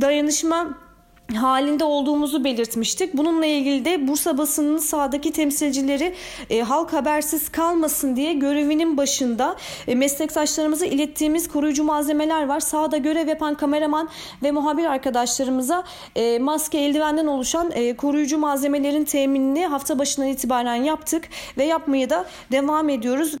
dayanışma 0.00 0.85
halinde 1.34 1.84
olduğumuzu 1.84 2.44
belirtmiştik. 2.44 3.16
Bununla 3.16 3.46
ilgili 3.46 3.84
de 3.84 4.08
Bursa 4.08 4.38
basınının 4.38 4.78
sahadaki 4.78 5.32
temsilcileri 5.32 6.14
e, 6.50 6.60
halk 6.60 6.92
habersiz 6.92 7.48
kalmasın 7.48 8.16
diye 8.16 8.32
görevinin 8.32 8.96
başında 8.96 9.56
e, 9.88 9.94
meslektaşlarımıza 9.94 10.86
ilettiğimiz 10.86 11.48
koruyucu 11.48 11.84
malzemeler 11.84 12.46
var. 12.46 12.60
Sahada 12.60 12.96
görev 12.96 13.28
yapan 13.28 13.54
kameraman 13.54 14.08
ve 14.42 14.50
muhabir 14.50 14.84
arkadaşlarımıza 14.84 15.84
e, 16.16 16.38
maske 16.38 16.78
eldivenden 16.78 17.26
oluşan 17.26 17.70
e, 17.74 17.96
koruyucu 17.96 18.38
malzemelerin 18.38 19.04
teminini 19.04 19.66
hafta 19.66 19.98
başından 19.98 20.28
itibaren 20.28 20.74
yaptık 20.74 21.28
ve 21.58 21.64
yapmaya 21.64 22.10
da 22.10 22.26
devam 22.52 22.88
ediyoruz. 22.88 23.36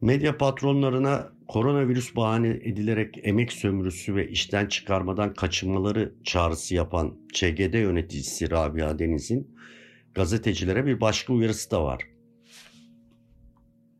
Medya 0.00 0.38
patronlarına 0.38 1.28
koronavirüs 1.52 2.16
bahane 2.16 2.48
edilerek 2.48 3.18
emek 3.22 3.52
sömürüsü 3.52 4.16
ve 4.16 4.28
işten 4.28 4.66
çıkarmadan 4.66 5.34
kaçınmaları 5.34 6.12
çağrısı 6.24 6.74
yapan 6.74 7.14
ÇGD 7.32 7.74
yöneticisi 7.74 8.50
Rabia 8.50 8.98
Deniz'in 8.98 9.56
gazetecilere 10.14 10.86
bir 10.86 11.00
başka 11.00 11.32
uyarısı 11.32 11.70
da 11.70 11.84
var. 11.84 12.02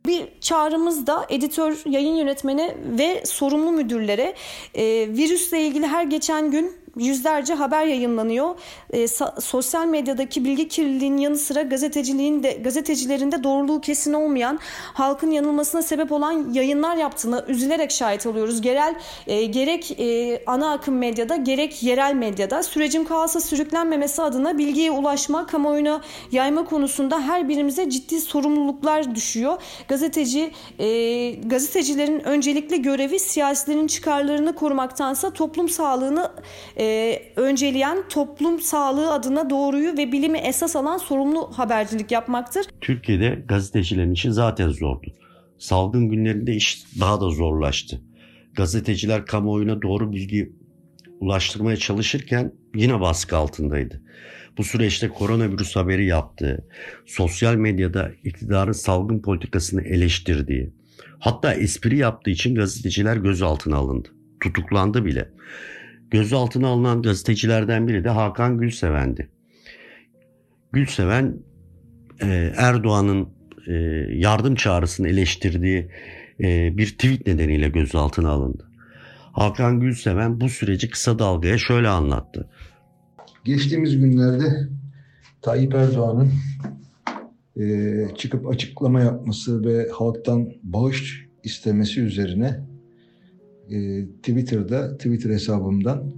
Bir 0.06 0.28
çağrımız 0.40 1.06
da 1.06 1.26
editör, 1.28 1.82
yayın 1.86 2.14
yönetmeni 2.14 2.76
ve 2.98 3.22
sorumlu 3.26 3.72
müdürlere 3.72 4.34
e, 4.74 4.84
virüsle 5.08 5.66
ilgili 5.66 5.86
her 5.86 6.04
geçen 6.04 6.50
gün 6.50 6.81
yüzlerce 6.96 7.54
haber 7.54 7.86
yayınlanıyor. 7.86 8.54
E, 8.90 9.06
sosyal 9.40 9.86
medyadaki 9.86 10.44
bilgi 10.44 10.68
kirliliğinin 10.68 11.18
yanı 11.18 11.38
sıra 11.38 11.62
gazeteciliğin 11.62 12.42
de 12.42 12.52
gazetecilerin 12.52 13.32
de 13.32 13.44
doğruluğu 13.44 13.80
kesin 13.80 14.12
olmayan, 14.12 14.58
halkın 14.94 15.30
yanılmasına 15.30 15.82
sebep 15.82 16.12
olan 16.12 16.52
yayınlar 16.52 16.96
yaptığını 16.96 17.44
üzülerek 17.48 17.90
şahit 17.90 18.26
oluyoruz. 18.26 18.60
Gerel 18.60 18.94
e, 19.26 19.44
gerek 19.44 20.00
e, 20.00 20.42
ana 20.46 20.72
akım 20.72 20.98
medyada 20.98 21.36
gerek 21.36 21.82
yerel 21.82 22.14
medyada 22.14 22.62
sürecin 22.62 23.04
kaosa 23.04 23.40
sürüklenmemesi 23.40 24.22
adına 24.22 24.58
bilgiye 24.58 24.90
ulaşma, 24.90 25.46
kamuoyuna 25.46 26.00
yayma 26.32 26.64
konusunda 26.64 27.20
her 27.20 27.48
birimize 27.48 27.90
ciddi 27.90 28.20
sorumluluklar 28.20 29.14
düşüyor. 29.14 29.62
Gazeteci 29.88 30.50
e, 30.78 31.30
gazetecilerin 31.30 32.20
öncelikli 32.20 32.82
görevi 32.82 33.18
siyasilerin 33.18 33.86
çıkarlarını 33.86 34.54
korumaktansa 34.54 35.30
toplum 35.30 35.68
sağlığını 35.68 36.30
e, 36.82 37.22
önceleyen 37.36 38.08
toplum 38.08 38.60
sağlığı 38.60 39.12
adına 39.12 39.50
doğruyu 39.50 39.96
ve 39.96 40.12
bilimi 40.12 40.38
esas 40.38 40.76
alan 40.76 40.98
sorumlu 40.98 41.50
habercilik 41.54 42.10
yapmaktır. 42.10 42.66
Türkiye'de 42.80 43.42
gazetecilerin 43.48 44.12
işi 44.12 44.32
zaten 44.32 44.68
zordu. 44.68 45.06
Salgın 45.58 46.08
günlerinde 46.08 46.54
iş 46.54 46.84
daha 47.00 47.20
da 47.20 47.30
zorlaştı. 47.30 48.00
Gazeteciler 48.54 49.26
kamuoyuna 49.26 49.82
doğru 49.82 50.12
bilgi 50.12 50.52
ulaştırmaya 51.20 51.76
çalışırken 51.76 52.52
yine 52.74 53.00
baskı 53.00 53.36
altındaydı. 53.36 54.02
Bu 54.58 54.64
süreçte 54.64 55.08
koronavirüs 55.08 55.76
haberi 55.76 56.06
yaptığı, 56.06 56.66
sosyal 57.06 57.54
medyada 57.54 58.10
iktidarın 58.24 58.72
salgın 58.72 59.22
politikasını 59.22 59.82
eleştirdiği, 59.82 60.72
hatta 61.18 61.54
espri 61.54 61.98
yaptığı 61.98 62.30
için 62.30 62.54
gazeteciler 62.54 63.16
gözaltına 63.16 63.76
alındı. 63.76 64.08
Tutuklandı 64.40 65.04
bile. 65.04 65.28
Gözaltına 66.12 66.68
alınan 66.68 67.02
gazetecilerden 67.02 67.88
biri 67.88 68.04
de 68.04 68.08
Hakan 68.08 68.58
Gülseven'di. 68.58 69.28
Gülseven 70.72 71.36
e, 72.22 72.52
Erdoğan'ın 72.56 73.28
e, 73.66 73.72
yardım 74.14 74.54
çağrısını 74.54 75.08
eleştirdiği 75.08 75.88
e, 76.40 76.76
bir 76.76 76.86
tweet 76.86 77.26
nedeniyle 77.26 77.68
gözaltına 77.68 78.30
alındı. 78.30 78.68
Hakan 79.32 79.80
Gülseven 79.80 80.40
bu 80.40 80.48
süreci 80.48 80.90
kısa 80.90 81.18
dalgaya 81.18 81.58
şöyle 81.58 81.88
anlattı. 81.88 82.48
Geçtiğimiz 83.44 83.98
günlerde 83.98 84.68
Tayyip 85.42 85.74
Erdoğan'ın 85.74 86.32
çıkıp 88.16 88.48
açıklama 88.48 89.00
yapması 89.00 89.64
ve 89.64 89.88
halktan 89.92 90.52
bağış 90.62 91.26
istemesi 91.44 92.00
üzerine 92.00 92.71
e, 93.72 94.06
Twitter'da, 94.06 94.96
Twitter 94.96 95.30
hesabımdan 95.30 96.12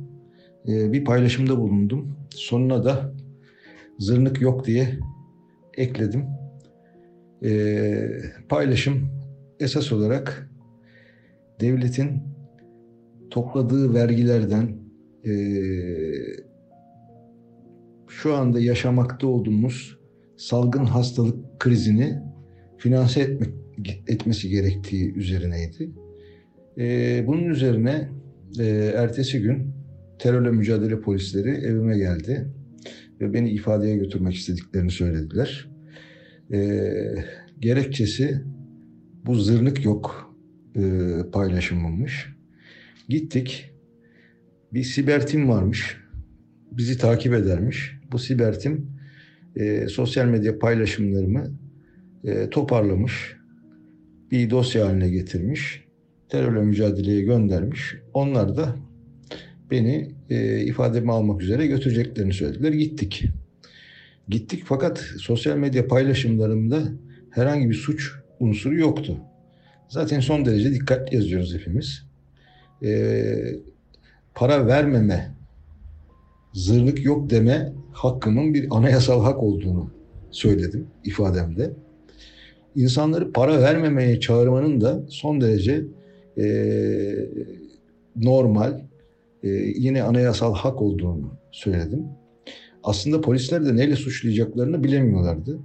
e, 0.69 0.93
bir 0.93 1.05
paylaşımda 1.05 1.59
bulundum. 1.59 2.17
Sonuna 2.31 2.85
da 2.85 3.15
zırnık 3.99 4.41
yok 4.41 4.67
diye 4.67 4.99
ekledim. 5.77 6.25
E, 7.45 8.09
paylaşım 8.49 9.09
esas 9.61 9.93
olarak 9.93 10.51
devletin 11.61 12.23
topladığı 13.31 13.95
vergilerden 13.95 14.77
e, 15.27 15.33
şu 18.09 18.35
anda 18.35 18.61
yaşamakta 18.61 19.27
olduğumuz 19.27 19.99
salgın 20.37 20.85
hastalık 20.85 21.61
krizini 21.61 22.23
finanse 22.79 23.21
etmek, 23.21 23.55
etmesi 24.09 24.49
gerektiği 24.49 25.15
üzerineydi. 25.15 26.04
E, 26.79 27.25
bunun 27.27 27.45
üzerine 27.45 28.09
e, 28.59 28.65
ertesi 28.97 29.43
gün 29.43 29.75
terörle 30.19 30.51
mücadele 30.51 31.01
polisleri 31.01 31.51
evime 31.51 31.99
geldi 31.99 32.47
ve 33.21 33.35
beni 33.35 33.51
ifadeye 33.51 33.97
götürmek 33.97 34.35
istediklerini 34.35 34.91
söylediler. 34.91 35.69
E, 36.53 36.91
gerekçesi 37.61 38.43
bu 39.27 39.35
zırnık 39.35 39.85
yok 39.85 40.35
e, 40.77 40.81
paylaşımıymış. 41.33 42.35
Gittik. 43.09 43.71
Bir 44.73 44.83
siber 44.83 45.27
tim 45.27 45.49
varmış. 45.49 45.97
Bizi 46.73 46.99
takip 46.99 47.35
edermiş. 47.35 47.99
Bu 48.13 48.19
siber 48.19 48.61
tim 48.61 48.91
e, 49.57 49.89
sosyal 49.89 50.27
medya 50.27 50.59
paylaşımlarımı 50.59 51.51
e, 52.25 52.51
toparlamış, 52.51 53.37
bir 54.31 54.51
dosya 54.51 54.87
haline 54.87 55.11
getirmiş, 55.11 55.84
terörle 56.35 56.61
mücadeleye 56.61 57.23
göndermiş. 57.23 57.97
Onlar 58.15 58.57
da 58.57 58.77
beni 59.71 60.11
e, 60.31 60.61
ifademi 60.61 61.13
almak 61.13 61.43
üzere 61.43 61.67
götüreceklerini 61.67 62.33
söylediler. 62.33 62.73
Gittik. 62.73 63.25
Gittik 64.29 64.63
fakat 64.65 64.99
sosyal 64.99 65.57
medya 65.57 65.89
paylaşımlarımda 65.89 66.83
herhangi 67.31 67.71
bir 67.71 67.75
suç 67.75 68.13
unsuru 68.41 68.79
yoktu. 68.79 69.17
Zaten 69.89 70.21
son 70.21 70.45
derece 70.45 70.75
dikkatli 70.75 71.17
yazıyoruz 71.17 71.55
hepimiz. 71.55 72.03
Ee, 72.83 73.37
para 74.35 74.67
vermeme, 74.67 75.35
zırlık 76.53 77.05
yok 77.05 77.31
deme 77.31 77.73
hakkımın 77.93 78.55
bir 78.55 78.67
anayasal 78.71 79.23
hak 79.23 79.43
olduğunu 79.43 79.91
söyledim 80.31 80.87
ifademde. 81.05 81.71
İnsanları 82.77 83.33
para 83.33 83.61
vermemeye 83.61 84.21
çağırmanın 84.21 84.81
da 84.81 85.03
son 85.09 85.41
derece 85.41 85.85
e, 86.39 86.45
normal, 88.17 88.81
e, 89.43 89.49
yine 89.77 90.03
anayasal 90.03 90.55
hak 90.55 90.83
olduğunu 90.83 91.31
söyledim. 91.53 92.05
Aslında 92.83 93.21
polisler 93.21 93.67
de 93.67 93.77
neyle 93.77 93.97
suçlayacaklarını 93.97 94.85
bilemiyorlardı. 94.85 95.59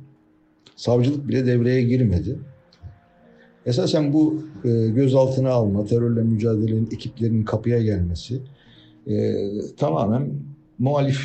Savcılık 0.75 1.27
bile 1.27 1.45
devreye 1.45 1.81
girmedi. 1.81 2.39
Esasen 3.65 4.13
bu 4.13 4.43
e, 4.65 4.69
gözaltına 4.89 5.49
alma, 5.49 5.85
terörle 5.85 6.21
mücadelenin 6.21 6.89
ekiplerinin 6.91 7.43
kapıya 7.43 7.83
gelmesi 7.83 8.41
e, 9.07 9.35
tamamen 9.77 10.31
muhalif 10.79 11.19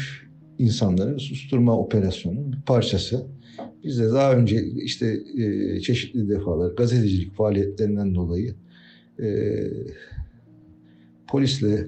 insanların 0.59 1.19
susturma 1.19 1.79
operasyonunun 1.79 2.53
bir 2.53 2.63
parçası. 2.63 3.27
Biz 3.85 3.99
de 3.99 4.13
daha 4.13 4.33
önce 4.33 4.67
işte 4.67 5.21
e, 5.39 5.81
çeşitli 5.81 6.29
defalar 6.29 6.71
gazetecilik 6.71 7.35
faaliyetlerinden 7.35 8.15
dolayı 8.15 8.55
e, 9.23 9.29
polisle, 11.29 11.87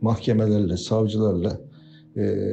mahkemelerle, 0.00 0.76
savcılarla 0.76 1.60
e, 2.16 2.46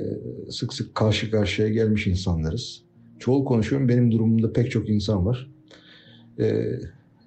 sık 0.49 0.73
sık 0.73 0.95
karşı 0.95 1.31
karşıya 1.31 1.69
gelmiş 1.69 2.07
insanlarız. 2.07 2.81
Çoğul 3.19 3.45
konuşuyorum. 3.45 3.89
Benim 3.89 4.11
durumumda 4.11 4.53
pek 4.53 4.71
çok 4.71 4.89
insan 4.89 5.25
var. 5.25 5.51
E, 6.39 6.65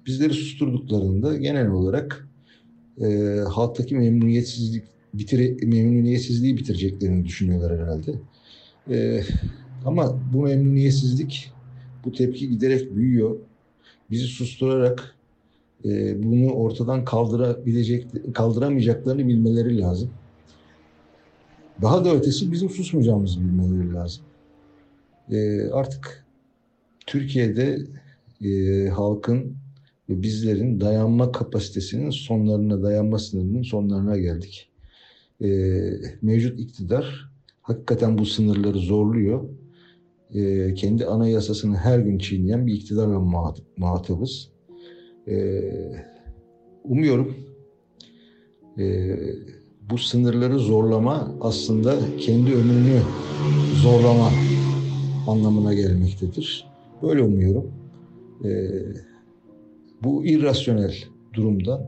bizleri 0.05 0.33
susturduklarında 0.33 1.37
genel 1.37 1.69
olarak 1.69 2.27
e, 3.01 3.37
halktaki 3.49 3.95
memnuniyetsizlik 3.95 4.83
bitire, 5.13 5.57
memnuniyetsizliği 5.65 6.57
bitireceklerini 6.57 7.25
düşünüyorlar 7.25 7.79
herhalde. 7.79 8.13
E, 8.89 9.23
ama 9.85 10.19
bu 10.33 10.41
memnuniyetsizlik, 10.41 11.51
bu 12.05 12.11
tepki 12.11 12.49
giderek 12.49 12.95
büyüyor. 12.95 13.35
Bizi 14.11 14.25
susturarak 14.25 15.15
e, 15.85 16.23
bunu 16.23 16.51
ortadan 16.51 17.05
kaldırabilecek, 17.05 18.07
kaldıramayacaklarını 18.33 19.27
bilmeleri 19.27 19.79
lazım. 19.79 20.09
Daha 21.81 22.05
da 22.05 22.15
ötesi 22.15 22.51
bizim 22.51 22.69
susmayacağımızı 22.69 23.39
bilmeleri 23.39 23.93
lazım. 23.93 24.23
E, 25.31 25.69
artık 25.69 26.25
Türkiye'de 27.07 27.79
e, 28.43 28.87
halkın 28.89 29.57
ve 30.09 30.21
bizlerin 30.21 30.79
dayanma 30.79 31.31
kapasitesinin 31.31 32.09
sonlarına, 32.09 32.83
dayanma 32.83 33.19
sınırının 33.19 33.61
sonlarına 33.61 34.17
geldik. 34.17 34.69
E, 35.41 35.47
mevcut 36.21 36.59
iktidar 36.59 37.29
hakikaten 37.61 38.17
bu 38.17 38.25
sınırları 38.25 38.77
zorluyor. 38.77 39.49
E, 40.33 40.73
kendi 40.73 41.05
anayasasını 41.05 41.77
her 41.77 41.99
gün 41.99 42.17
çiğneyen 42.17 42.67
bir 42.67 42.73
iktidarla 42.73 43.19
muhatabız. 43.77 44.49
E, 45.29 45.61
umuyorum 46.83 47.35
e, 48.79 49.15
bu 49.89 49.97
sınırları 49.97 50.59
zorlama 50.59 51.35
aslında 51.41 51.95
kendi 52.17 52.53
ömrünü 52.53 53.01
zorlama 53.81 54.31
anlamına 55.27 55.73
gelmektedir. 55.73 56.67
Böyle 57.01 57.21
umuyorum. 57.21 57.71
E, 58.45 58.49
bu 60.03 60.25
irrasyonel 60.25 60.95
durumdan, 61.33 61.81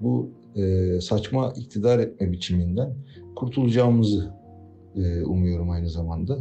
bu 0.00 0.30
saçma 1.00 1.52
iktidar 1.56 1.98
etme 1.98 2.32
biçiminden 2.32 2.94
kurtulacağımızı 3.36 4.30
umuyorum 5.24 5.70
aynı 5.70 5.90
zamanda. 5.90 6.38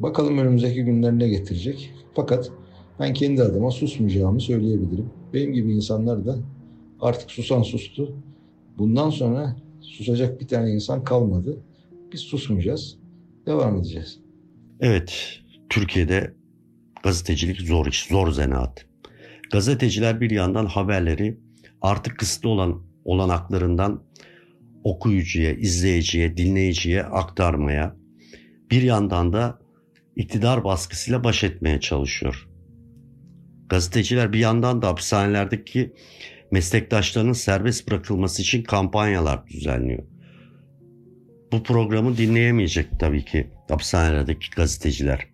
Bakalım 0.00 0.38
önümüzdeki 0.38 0.84
günler 0.84 1.18
ne 1.18 1.28
getirecek. 1.28 1.90
Fakat 2.14 2.50
ben 3.02 3.14
kendi 3.14 3.42
adıma 3.42 3.70
susmayacağımı 3.70 4.40
söyleyebilirim. 4.40 5.10
Benim 5.34 5.52
gibi 5.52 5.72
insanlar 5.72 6.26
da 6.26 6.38
artık 7.00 7.30
susan 7.30 7.62
sustu. 7.62 8.16
Bundan 8.78 9.10
sonra 9.10 9.56
susacak 9.80 10.40
bir 10.40 10.48
tane 10.48 10.70
insan 10.70 11.04
kalmadı. 11.04 11.56
Biz 12.12 12.20
susmayacağız. 12.20 12.98
Devam 13.46 13.76
edeceğiz. 13.76 14.18
Evet, 14.80 15.40
Türkiye'de 15.68 16.34
gazetecilik 17.02 17.60
zor 17.60 17.86
iş, 17.86 18.06
zor 18.06 18.30
zanaat. 18.30 18.86
Gazeteciler 19.52 20.20
bir 20.20 20.30
yandan 20.30 20.66
haberleri 20.66 21.38
artık 21.80 22.18
kısıtlı 22.18 22.48
olan 22.48 22.82
olanaklarından 23.04 24.02
okuyucuya, 24.84 25.52
izleyiciye, 25.52 26.36
dinleyiciye 26.36 27.02
aktarmaya, 27.02 27.96
bir 28.70 28.82
yandan 28.82 29.32
da 29.32 29.58
iktidar 30.16 30.64
baskısıyla 30.64 31.24
baş 31.24 31.44
etmeye 31.44 31.80
çalışıyor. 31.80 32.51
Gazeteciler 33.72 34.32
bir 34.32 34.38
yandan 34.38 34.82
da 34.82 34.88
hapishanelerdeki 34.88 35.92
meslektaşlarının 36.50 37.32
serbest 37.32 37.88
bırakılması 37.88 38.42
için 38.42 38.62
kampanyalar 38.62 39.46
düzenliyor. 39.46 40.02
Bu 41.52 41.62
programı 41.62 42.16
dinleyemeyecek 42.16 42.86
tabii 43.00 43.24
ki 43.24 43.50
hapishanelerdeki 43.68 44.50
gazeteciler. 44.56 45.26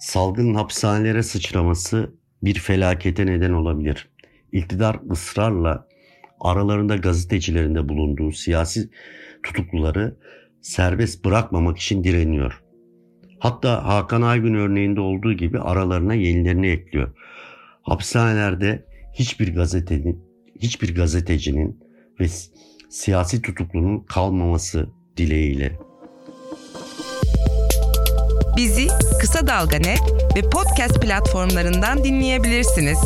Salgının 0.00 0.54
hapishanelere 0.54 1.22
sıçraması 1.22 2.14
bir 2.42 2.54
felakete 2.54 3.26
neden 3.26 3.52
olabilir. 3.52 4.08
İktidar 4.52 5.00
ısrarla 5.10 5.88
aralarında 6.40 6.96
gazetecilerin 6.96 7.74
de 7.74 7.88
bulunduğu 7.88 8.32
siyasi 8.32 8.90
tutukluları 9.42 10.16
serbest 10.62 11.24
bırakmamak 11.24 11.78
için 11.78 12.04
direniyor. 12.04 12.65
Hatta 13.46 13.84
Hakan 13.84 14.22
Aygün 14.22 14.54
örneğinde 14.54 15.00
olduğu 15.00 15.32
gibi 15.32 15.60
aralarına 15.60 16.14
yenilerini 16.14 16.66
ekliyor. 16.66 17.08
Hapishanelerde 17.82 18.84
hiçbir 19.12 19.54
gazetenin, 19.54 20.24
hiçbir 20.60 20.94
gazetecinin 20.94 21.80
ve 22.20 22.26
siyasi 22.90 23.42
tutuklunun 23.42 24.00
kalmaması 24.00 24.88
dileğiyle. 25.16 25.78
Bizi 28.56 28.86
Kısa 29.20 29.46
Dalga 29.46 29.76
Net 29.76 30.02
ve 30.36 30.40
podcast 30.40 31.02
platformlarından 31.02 32.04
dinleyebilirsiniz. 32.04 32.98